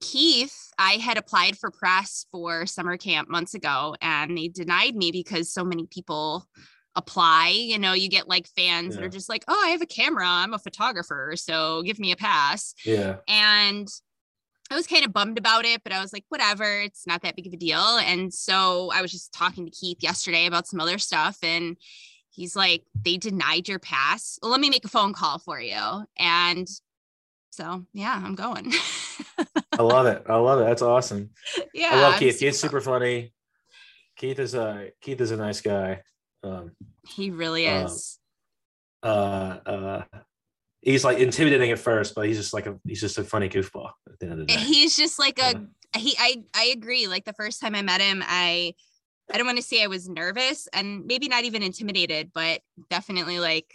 [0.00, 5.10] Keith, I had applied for press for summer camp months ago and they denied me
[5.12, 6.46] because so many people
[6.96, 7.48] apply.
[7.48, 10.26] You know, you get like fans that are just like, oh, I have a camera,
[10.26, 12.74] I'm a photographer, so give me a pass.
[12.84, 13.16] Yeah.
[13.28, 13.88] And
[14.70, 17.36] I was kind of bummed about it, but I was like, whatever, it's not that
[17.36, 17.78] big of a deal.
[17.78, 21.38] And so I was just talking to Keith yesterday about some other stuff.
[21.42, 21.76] And
[22.30, 24.38] he's like, they denied your pass.
[24.42, 25.78] Well, let me make a phone call for you.
[26.18, 26.68] And
[27.50, 28.72] so, yeah, I'm going.
[29.78, 30.24] I love it.
[30.28, 30.64] I love it.
[30.64, 31.30] That's awesome.
[31.74, 31.90] yeah.
[31.92, 32.38] I love Keith.
[32.40, 33.32] Keith's super- super funny.
[34.16, 36.00] Keith is a Keith is a nice guy.
[36.42, 36.72] Um,
[37.06, 38.18] He really Um, is.
[39.02, 40.02] uh, uh,
[40.86, 43.90] he's like intimidating at first, but he's just like a he's just a funny goofball
[44.08, 44.56] at the end of the day.
[44.58, 46.00] He's just like a Yeah.
[46.00, 47.06] he I I agree.
[47.08, 48.74] Like the first time I met him, I
[49.32, 53.40] I don't want to say I was nervous and maybe not even intimidated, but definitely
[53.40, 53.74] like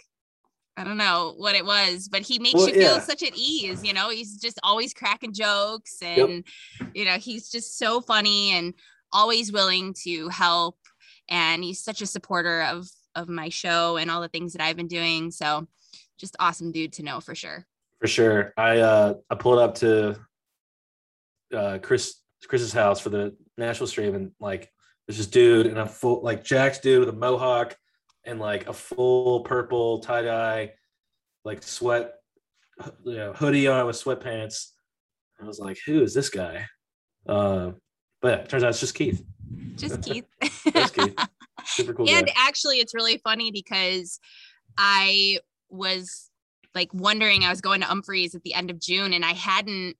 [0.76, 3.00] I don't know what it was, but he makes Well, you feel yeah.
[3.00, 4.08] such at ease, you know.
[4.08, 6.44] He's just always cracking jokes and
[6.94, 8.72] you know, he's just so funny and
[9.12, 10.78] always willing to help
[11.28, 14.76] and he's such a supporter of of my show and all the things that I've
[14.76, 15.30] been doing.
[15.30, 15.68] So
[16.22, 17.66] just awesome dude to know for sure.
[18.00, 18.54] For sure.
[18.56, 20.16] I uh I pulled up to
[21.54, 24.70] uh Chris Chris's house for the Nashville stream and like
[25.06, 27.76] there's this dude and a full like Jack's dude with a mohawk
[28.24, 30.70] and like a full purple tie-dye
[31.44, 32.12] like sweat
[33.04, 34.68] you know hoodie on with sweatpants.
[35.42, 36.66] I was like, who is this guy?
[37.28, 37.72] Uh
[38.20, 39.24] but yeah, turns out it's just Keith.
[39.74, 40.26] Just Keith.
[40.72, 41.18] That's Keith.
[41.64, 42.32] Super cool and guy.
[42.36, 44.20] actually it's really funny because
[44.78, 45.38] i
[45.72, 46.30] was
[46.74, 49.96] like wondering i was going to umphreys at the end of june and i hadn't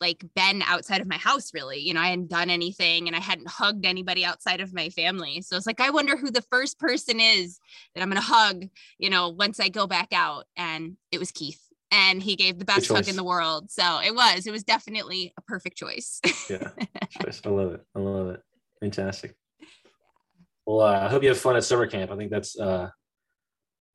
[0.00, 3.20] like been outside of my house really you know i hadn't done anything and i
[3.20, 6.78] hadn't hugged anybody outside of my family so it's like i wonder who the first
[6.78, 7.58] person is
[7.94, 8.64] that i'm going to hug
[8.98, 11.60] you know once i go back out and it was keith
[11.90, 15.32] and he gave the best hug in the world so it was it was definitely
[15.36, 16.70] a perfect choice Yeah.
[17.10, 17.40] choice.
[17.44, 17.84] I love it.
[17.94, 18.42] I love it.
[18.80, 19.34] Fantastic.
[20.66, 22.10] Well, uh, I hope you have fun at summer camp.
[22.10, 22.90] I think that's uh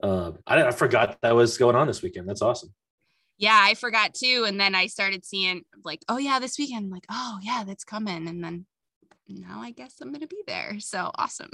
[0.04, 2.28] uh, I, I forgot that was going on this weekend.
[2.28, 2.74] That's awesome.
[3.38, 4.46] yeah, I forgot too.
[4.48, 8.28] And then I started seeing like, oh yeah, this weekend, like, oh yeah, that's coming.
[8.28, 8.66] And then
[9.28, 10.76] now I guess I'm gonna be there.
[10.80, 11.50] So awesome.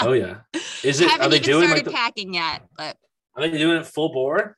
[0.00, 0.40] Oh yeah.
[0.84, 1.10] Is it?
[1.10, 2.96] Are they even doing started like the, packing yet, but
[3.34, 4.56] Are they doing it full bore?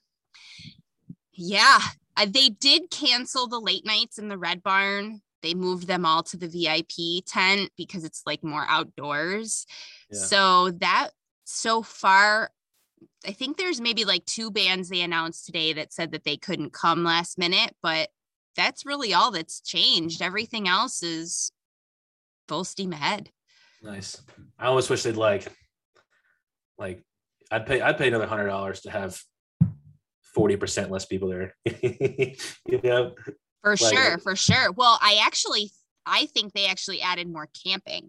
[1.32, 1.78] yeah,
[2.16, 5.20] uh, they did cancel the late nights in the Red Barn.
[5.42, 9.66] They moved them all to the VIP tent because it's like more outdoors.
[10.10, 10.18] Yeah.
[10.18, 11.10] So that
[11.44, 12.50] so far,
[13.26, 16.72] I think there's maybe like two bands they announced today that said that they couldn't
[16.72, 18.08] come last minute, but
[18.56, 20.22] that's really all that's changed.
[20.22, 21.50] Everything else is
[22.48, 23.30] full steam ahead.
[23.82, 24.20] Nice.
[24.58, 25.46] I almost wish they'd like,
[26.78, 27.02] like,
[27.50, 27.80] I'd pay.
[27.80, 29.20] I'd pay another hundred dollars to have
[30.34, 31.54] forty percent less people there.
[31.64, 33.14] you know?
[33.62, 34.72] For Like, sure, for sure.
[34.72, 35.70] Well, I actually
[36.06, 38.08] I think they actually added more camping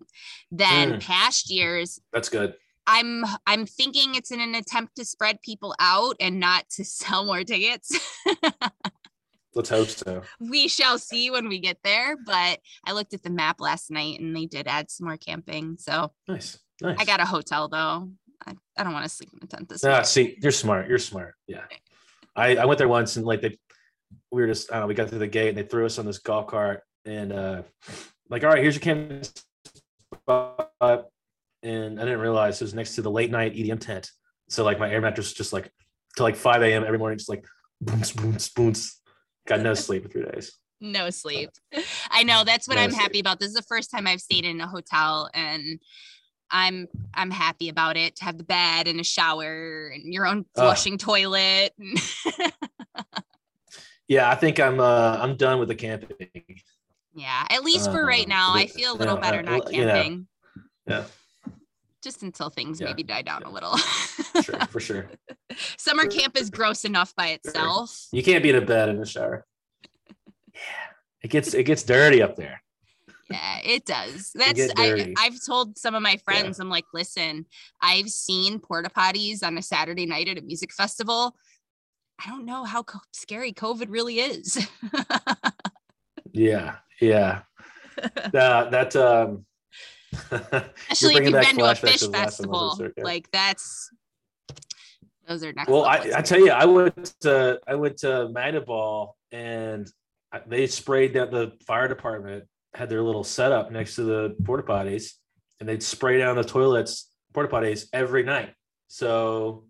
[0.52, 1.02] than Mm.
[1.02, 2.00] past years.
[2.14, 2.54] That's good.
[2.88, 7.26] I'm I'm thinking it's in an attempt to spread people out and not to sell
[7.26, 7.92] more tickets.
[9.54, 10.22] Let's hope so.
[10.40, 14.20] we shall see when we get there, but I looked at the map last night
[14.20, 15.78] and they did add some more camping.
[15.80, 16.60] So Nice.
[16.82, 16.98] Nice.
[17.00, 18.10] I got a hotel though.
[18.46, 20.06] I, I don't want to sleep in a tent this Ah, week.
[20.06, 20.88] see, you're smart.
[20.88, 21.34] You're smart.
[21.48, 21.64] Yeah.
[22.36, 23.58] I, I went there once and like they
[24.32, 25.98] we were just I don't know, we got through the gate and they threw us
[25.98, 27.64] on this golf cart and uh
[28.30, 29.26] like, all right, here's your camp
[30.24, 31.08] spot.
[31.64, 34.12] And I didn't realize it was next to the late night EDM tent.
[34.50, 35.72] So like my air mattress just like
[36.16, 36.84] till like 5 a.m.
[36.84, 37.46] every morning, just like
[37.82, 39.02] boons, boons, boons.
[39.48, 40.58] Got no sleep for three days.
[40.82, 41.50] no sleep.
[42.10, 43.02] I know that's what No I'm sleep.
[43.02, 43.40] happy about.
[43.40, 45.80] This is the first time I've stayed in a hotel and
[46.50, 50.46] I'm I'm happy about it to have the bed and a shower and your own
[50.56, 51.74] flushing uh, toilet.
[54.08, 56.10] yeah, I think I'm uh I'm done with the camping.
[57.14, 60.28] Yeah, at least for right uh, now, I feel a little better not camping.
[60.88, 61.04] Yeah.
[62.04, 62.88] Just until things yeah.
[62.88, 63.76] maybe die down a little.
[63.78, 65.10] sure, for sure.
[65.78, 68.08] Summer camp is gross enough by itself.
[68.12, 69.46] You can't be in a bed in the shower.
[70.54, 70.60] Yeah,
[71.24, 72.62] it gets it gets dirty up there.
[73.30, 74.32] Yeah, it does.
[74.36, 76.64] That's I, I've told some of my friends, yeah.
[76.64, 77.46] I'm like, listen,
[77.82, 81.36] I've seen porta potties on a Saturday night at a music festival.
[82.24, 84.68] I don't know how co- scary COVID really is.
[86.32, 87.42] yeah, yeah.
[88.32, 89.46] that that um
[90.32, 93.92] especially if you've been to a Phish festival, like that's
[95.28, 95.70] those are next.
[95.70, 99.88] Well, I, I tell you, I went to I went to Magnaball and
[100.48, 105.14] they sprayed that the fire department had their little setup next to the porta potties,
[105.60, 108.54] and they'd spray down the toilets, porta potties every night.
[108.88, 109.66] So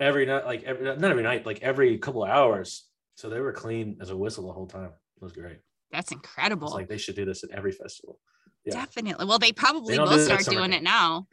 [0.00, 2.88] every night, like every not every night, like every couple of hours.
[3.16, 4.90] So they were clean as a whistle the whole time.
[5.16, 5.58] It was great.
[5.90, 6.68] That's incredible.
[6.70, 8.18] like they should do this at every festival.
[8.66, 8.74] Yeah.
[8.74, 9.24] Definitely.
[9.24, 11.28] Well, they probably they will do start doing it now.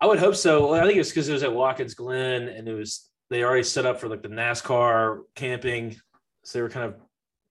[0.00, 0.70] I would hope so.
[0.70, 3.62] Well, I think it's because it was at Watkins Glen and it was they already
[3.62, 5.96] set up for like the NASCAR camping.
[6.44, 6.96] So they were kind of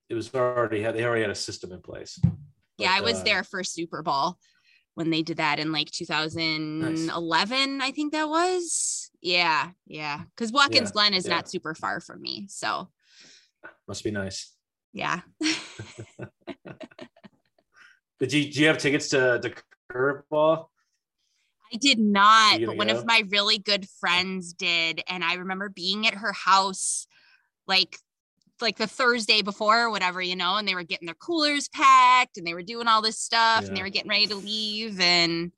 [0.10, 2.20] it was already had they already had a system in place.
[2.78, 4.36] Yeah, but, I was uh, there for Superball
[4.94, 7.88] when they did that in like 2011, nice.
[7.88, 9.10] I think that was.
[9.22, 10.22] Yeah, yeah.
[10.36, 11.36] Because Watkins yeah, Glen is yeah.
[11.36, 12.46] not super far from me.
[12.50, 12.90] So
[13.88, 14.54] must be nice.
[14.92, 15.22] Yeah.
[18.28, 19.54] did you do you have tickets to the
[19.92, 20.68] Curveball?
[21.74, 22.98] I did not, but one go?
[22.98, 25.02] of my really good friends did.
[25.08, 27.08] And I remember being at her house
[27.68, 27.98] like
[28.62, 32.38] like the Thursday before or whatever, you know, and they were getting their coolers packed
[32.38, 33.68] and they were doing all this stuff yeah.
[33.68, 35.52] and they were getting ready to leave and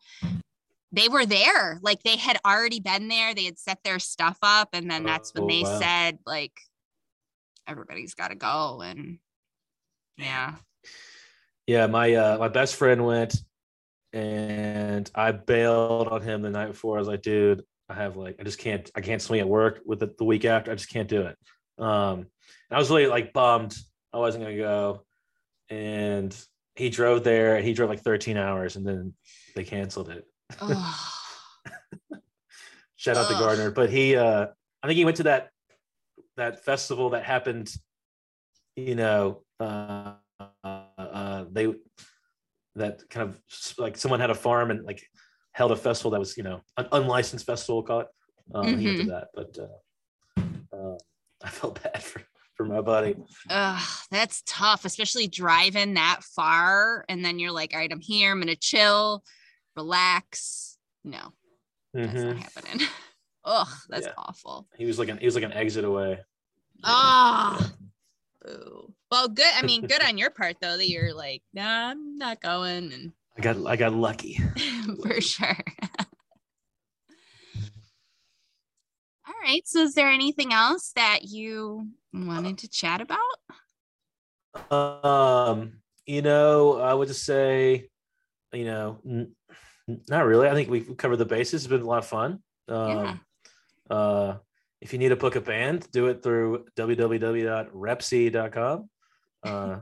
[0.91, 1.77] they were there.
[1.81, 3.35] Like they had already been there.
[3.35, 4.69] They had set their stuff up.
[4.73, 5.79] And then that's when oh, they wow.
[5.79, 6.59] said, like,
[7.67, 8.81] everybody's got to go.
[8.81, 9.19] And
[10.17, 10.55] yeah.
[11.67, 11.87] Yeah.
[11.87, 13.35] My, uh, my best friend went
[14.13, 16.97] and I bailed on him the night before.
[16.97, 19.81] I was like, dude, I have like, I just can't, I can't swing at work
[19.85, 20.71] with it the week after.
[20.71, 21.37] I just can't do it.
[21.77, 22.27] Um,
[22.71, 23.75] I was really like bummed
[24.15, 25.03] I wasn't gonna go,
[25.69, 26.35] and
[26.75, 29.13] he drove there and he drove like 13 hours and then
[29.55, 30.25] they canceled it.
[30.61, 31.11] Oh.
[32.95, 34.47] Shout out to Gardner, but he uh
[34.81, 35.49] I think he went to that
[36.37, 37.73] that festival that happened,
[38.77, 40.13] you know, uh,
[41.15, 41.73] uh they
[42.75, 43.39] that kind of
[43.77, 45.01] like someone had a farm and like
[45.53, 48.07] held a festival that was you know an unlicensed festival, we'll call it.
[48.53, 48.79] Um, mm-hmm.
[48.79, 50.97] He went to that, but uh, uh,
[51.43, 52.21] I felt bad for
[52.55, 53.15] for my buddy.
[53.49, 57.05] Ugh, that's tough, especially driving that far.
[57.09, 58.31] And then you're like, all right, I'm here.
[58.31, 59.23] I'm gonna chill,
[59.75, 60.77] relax.
[61.03, 61.17] No,
[61.95, 62.01] mm-hmm.
[62.01, 62.39] that's not mm-hmm.
[62.39, 62.87] happening.
[63.45, 64.13] Ugh, that's yeah.
[64.17, 64.67] awful.
[64.77, 66.19] He was like an he was like an exit away.
[66.83, 67.67] Oh, yeah.
[68.43, 68.93] Boo.
[69.11, 69.51] Well, good.
[69.55, 72.91] I mean, good on your part though that you're like, nah, I'm not going.
[72.91, 74.39] And I got I got lucky.
[75.03, 75.57] for sure.
[79.27, 79.61] All right.
[79.65, 83.19] So, is there anything else that you wanted to chat about?
[84.71, 87.89] Um, you know, I would just say,
[88.53, 89.35] you know, n-
[90.07, 90.47] not really.
[90.47, 91.63] I think we've covered the bases.
[91.63, 92.39] It's been a lot of fun.
[92.67, 93.15] Um, yeah.
[93.89, 94.37] uh,
[94.81, 98.89] if you need to book a band, do it through www.repsy.com.
[99.45, 99.81] Uh,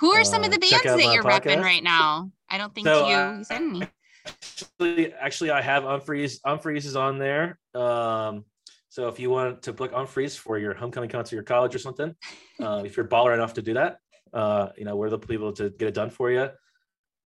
[0.00, 1.42] Who are some uh, of the bands that you're podcast.
[1.42, 2.32] repping right now?
[2.50, 3.86] I don't think so, you uh, any.
[4.26, 6.40] Actually, actually, I have Umphrey's.
[6.40, 7.56] Umphrey's is on there.
[7.76, 8.44] Um,
[8.88, 12.14] so if you want to book Umphrey's for your homecoming concert, your college or something,
[12.60, 13.98] uh, if you're baller enough to do that,
[14.32, 16.48] uh, you know we're the people to get it done for you.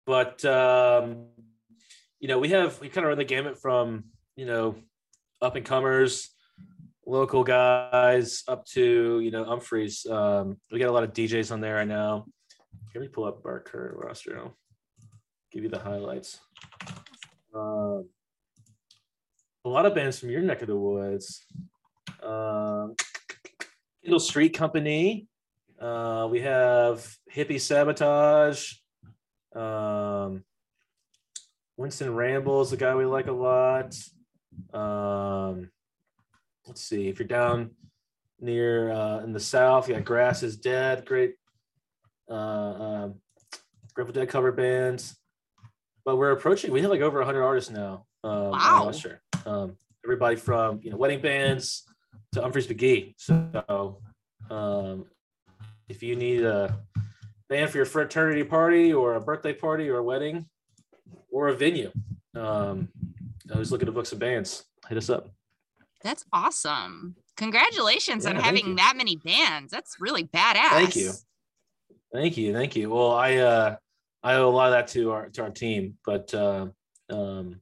[0.06, 1.28] But um,
[2.20, 4.06] you know we have we kind of run the gamut from
[4.36, 4.76] you know
[5.42, 6.30] up and comers,
[7.06, 10.06] local guys up to you know Umphrey's.
[10.06, 12.26] Um, we got a lot of DJs on there right now.
[12.94, 14.38] Let me pull up our current roster.
[14.38, 14.56] I'll
[15.52, 16.40] give you the highlights.
[17.54, 18.10] Um,
[19.66, 21.46] a lot of bands from your neck of the woods.
[22.22, 22.96] Um,
[24.04, 25.28] Kindle Street Company.
[25.80, 28.74] Uh, we have Hippie Sabotage.
[29.56, 30.44] Um,
[31.78, 33.96] Winston Rambles, the guy we like a lot.
[34.74, 35.70] Um,
[36.68, 37.72] let's see if you're down
[38.40, 41.36] near uh, in the south, you got Grass is Dead, great
[42.30, 43.16] uh, um,
[43.94, 45.16] Grateful Dead cover bands.
[46.06, 46.72] But we're approaching.
[46.72, 48.06] We have like over 100 artists now.
[48.24, 48.92] Um, wow.
[48.92, 49.22] Sure.
[49.46, 51.84] Um, everybody from you know wedding bands
[52.34, 53.14] to Umphrey's McGee.
[53.18, 54.02] So
[54.50, 55.06] um,
[55.88, 56.78] if you need a
[57.50, 60.46] band for your fraternity party or a birthday party or a wedding
[61.32, 61.92] or a venue,
[62.36, 62.90] um,
[63.54, 64.66] I was looking to book some bands.
[64.90, 65.30] Hit us up.
[66.04, 67.16] That's awesome.
[67.38, 68.76] Congratulations on Yeah, thank having you.
[68.76, 69.72] that many bands.
[69.72, 70.70] That's really badass.
[70.70, 71.12] Thank you.
[72.14, 72.90] Thank you, thank you.
[72.90, 73.76] Well, I uh,
[74.22, 76.68] I owe a lot of that to our to our team, but uh,
[77.10, 77.60] um,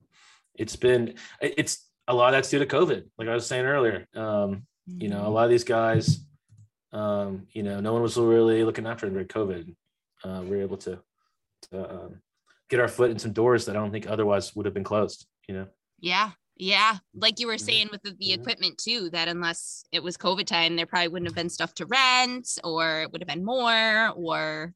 [0.55, 3.05] it's been it's a lot of that's due to COVID.
[3.17, 5.31] Like I was saying earlier, um, you know, a Mm-hmm.
[5.33, 6.19] lot of these guys,
[6.91, 9.73] um, you know, no one was really looking after them during COVID.
[10.23, 10.99] Uh, we were able to,
[11.71, 12.21] to um,
[12.69, 15.25] get our foot in some doors that I don't think otherwise would have been closed.
[15.47, 15.67] You know.
[15.99, 16.31] Yeah.
[16.57, 16.97] Yeah.
[17.15, 17.61] Like you were Mhm.
[17.65, 18.39] saying with the, the Mhm.
[18.39, 21.85] equipment too, that unless it was COVID time, there probably wouldn't have been stuff to
[21.85, 24.73] rent or it would have been more or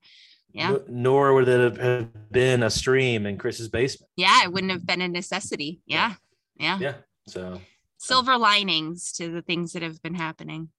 [0.52, 0.78] yeah.
[0.88, 4.10] Nor would it have been a stream in Chris's basement.
[4.16, 4.44] Yeah.
[4.44, 5.82] It wouldn't have been a necessity.
[5.86, 6.16] Yeah.
[6.56, 6.80] Yeah.
[6.80, 6.96] Yeah.
[7.28, 7.62] So
[7.98, 10.70] Silver linings to the things that have been happening.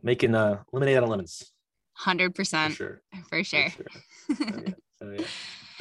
[0.00, 1.52] making uh, lemonade out of lemons
[1.94, 3.02] Hundred for percent sure.
[3.12, 3.68] for for sure.
[3.70, 3.86] sure.
[4.30, 4.72] Oh, yeah.
[5.02, 5.24] Oh, yeah.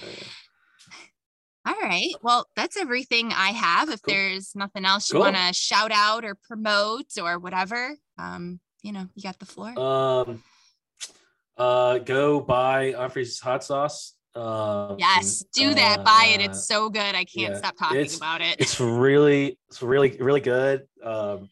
[0.01, 0.27] Oh, yeah.
[1.67, 2.13] All right.
[2.21, 3.89] Well, that's everything I have.
[3.89, 4.13] If Cool.
[4.13, 5.23] there's nothing else you Cool.
[5.23, 9.77] want to shout out or promote or whatever, um, you know, you got the floor.
[9.77, 10.43] Um,
[11.57, 14.13] uh, go buy Umphrey's hot sauce.
[14.33, 16.05] Um, yes, do that.
[16.05, 16.39] Buy it.
[16.41, 17.15] uh, It's so good.
[17.15, 18.55] I can't yeah, stop talking about it.
[18.59, 20.87] it's really, it's really, really good.
[21.03, 21.49] Um,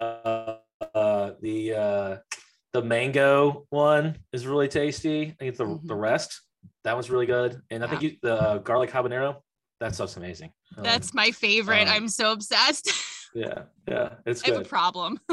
[0.00, 0.56] uh,
[0.94, 2.16] uh, the uh,
[2.72, 5.22] the mango one is really tasty.
[5.22, 6.00] I think it's the the Mhm.
[6.00, 6.40] rest.
[6.84, 9.36] That one's really good, and I think you, the uh, garlic habanero.
[9.80, 10.52] That stuff's amazing.
[10.76, 11.88] Um, That's my favorite.
[11.88, 12.90] um, I'm so obsessed.
[13.34, 14.54] yeah, yeah, it's good.
[14.54, 15.20] I have a problem.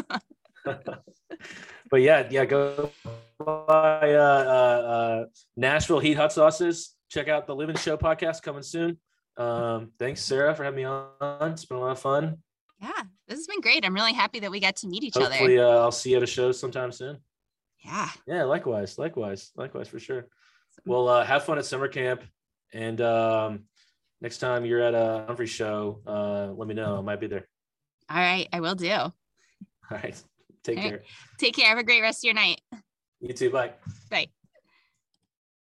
[0.66, 2.92] but yeah, yeah, go
[3.40, 5.26] buy uh, uh, uh,
[5.56, 6.96] Nashville Heat Hot Sauces.
[7.10, 8.98] Check out the Living Show podcast coming soon.
[9.38, 11.08] Um, thanks, Sarah, for having me on.
[11.52, 12.38] It's been a lot of fun.
[12.82, 12.92] yeah,
[13.28, 13.86] this has been great.
[13.86, 15.68] I'm really happy that we got to meet each Hopefully, other.
[15.68, 17.18] uh, I'll see you at a show sometime soon.
[17.84, 18.10] Yeah.
[18.28, 20.28] Yeah, likewise, likewise, likewise for sure.
[20.86, 22.24] Well, uh, have fun at summer camp,
[22.74, 23.64] and um,
[24.22, 26.98] next time you're at a Umphrey show, uh, let me know.
[26.98, 27.48] I might be there.
[28.10, 28.48] All right.
[28.52, 28.92] I will do.
[28.92, 29.12] All
[29.92, 30.22] right,
[30.64, 30.90] take All right.
[30.92, 31.04] care.
[31.40, 31.68] Take care.
[31.68, 32.62] Have a great rest of your night.
[33.20, 33.50] You too.
[33.50, 33.74] Bye.
[34.10, 34.28] Bye.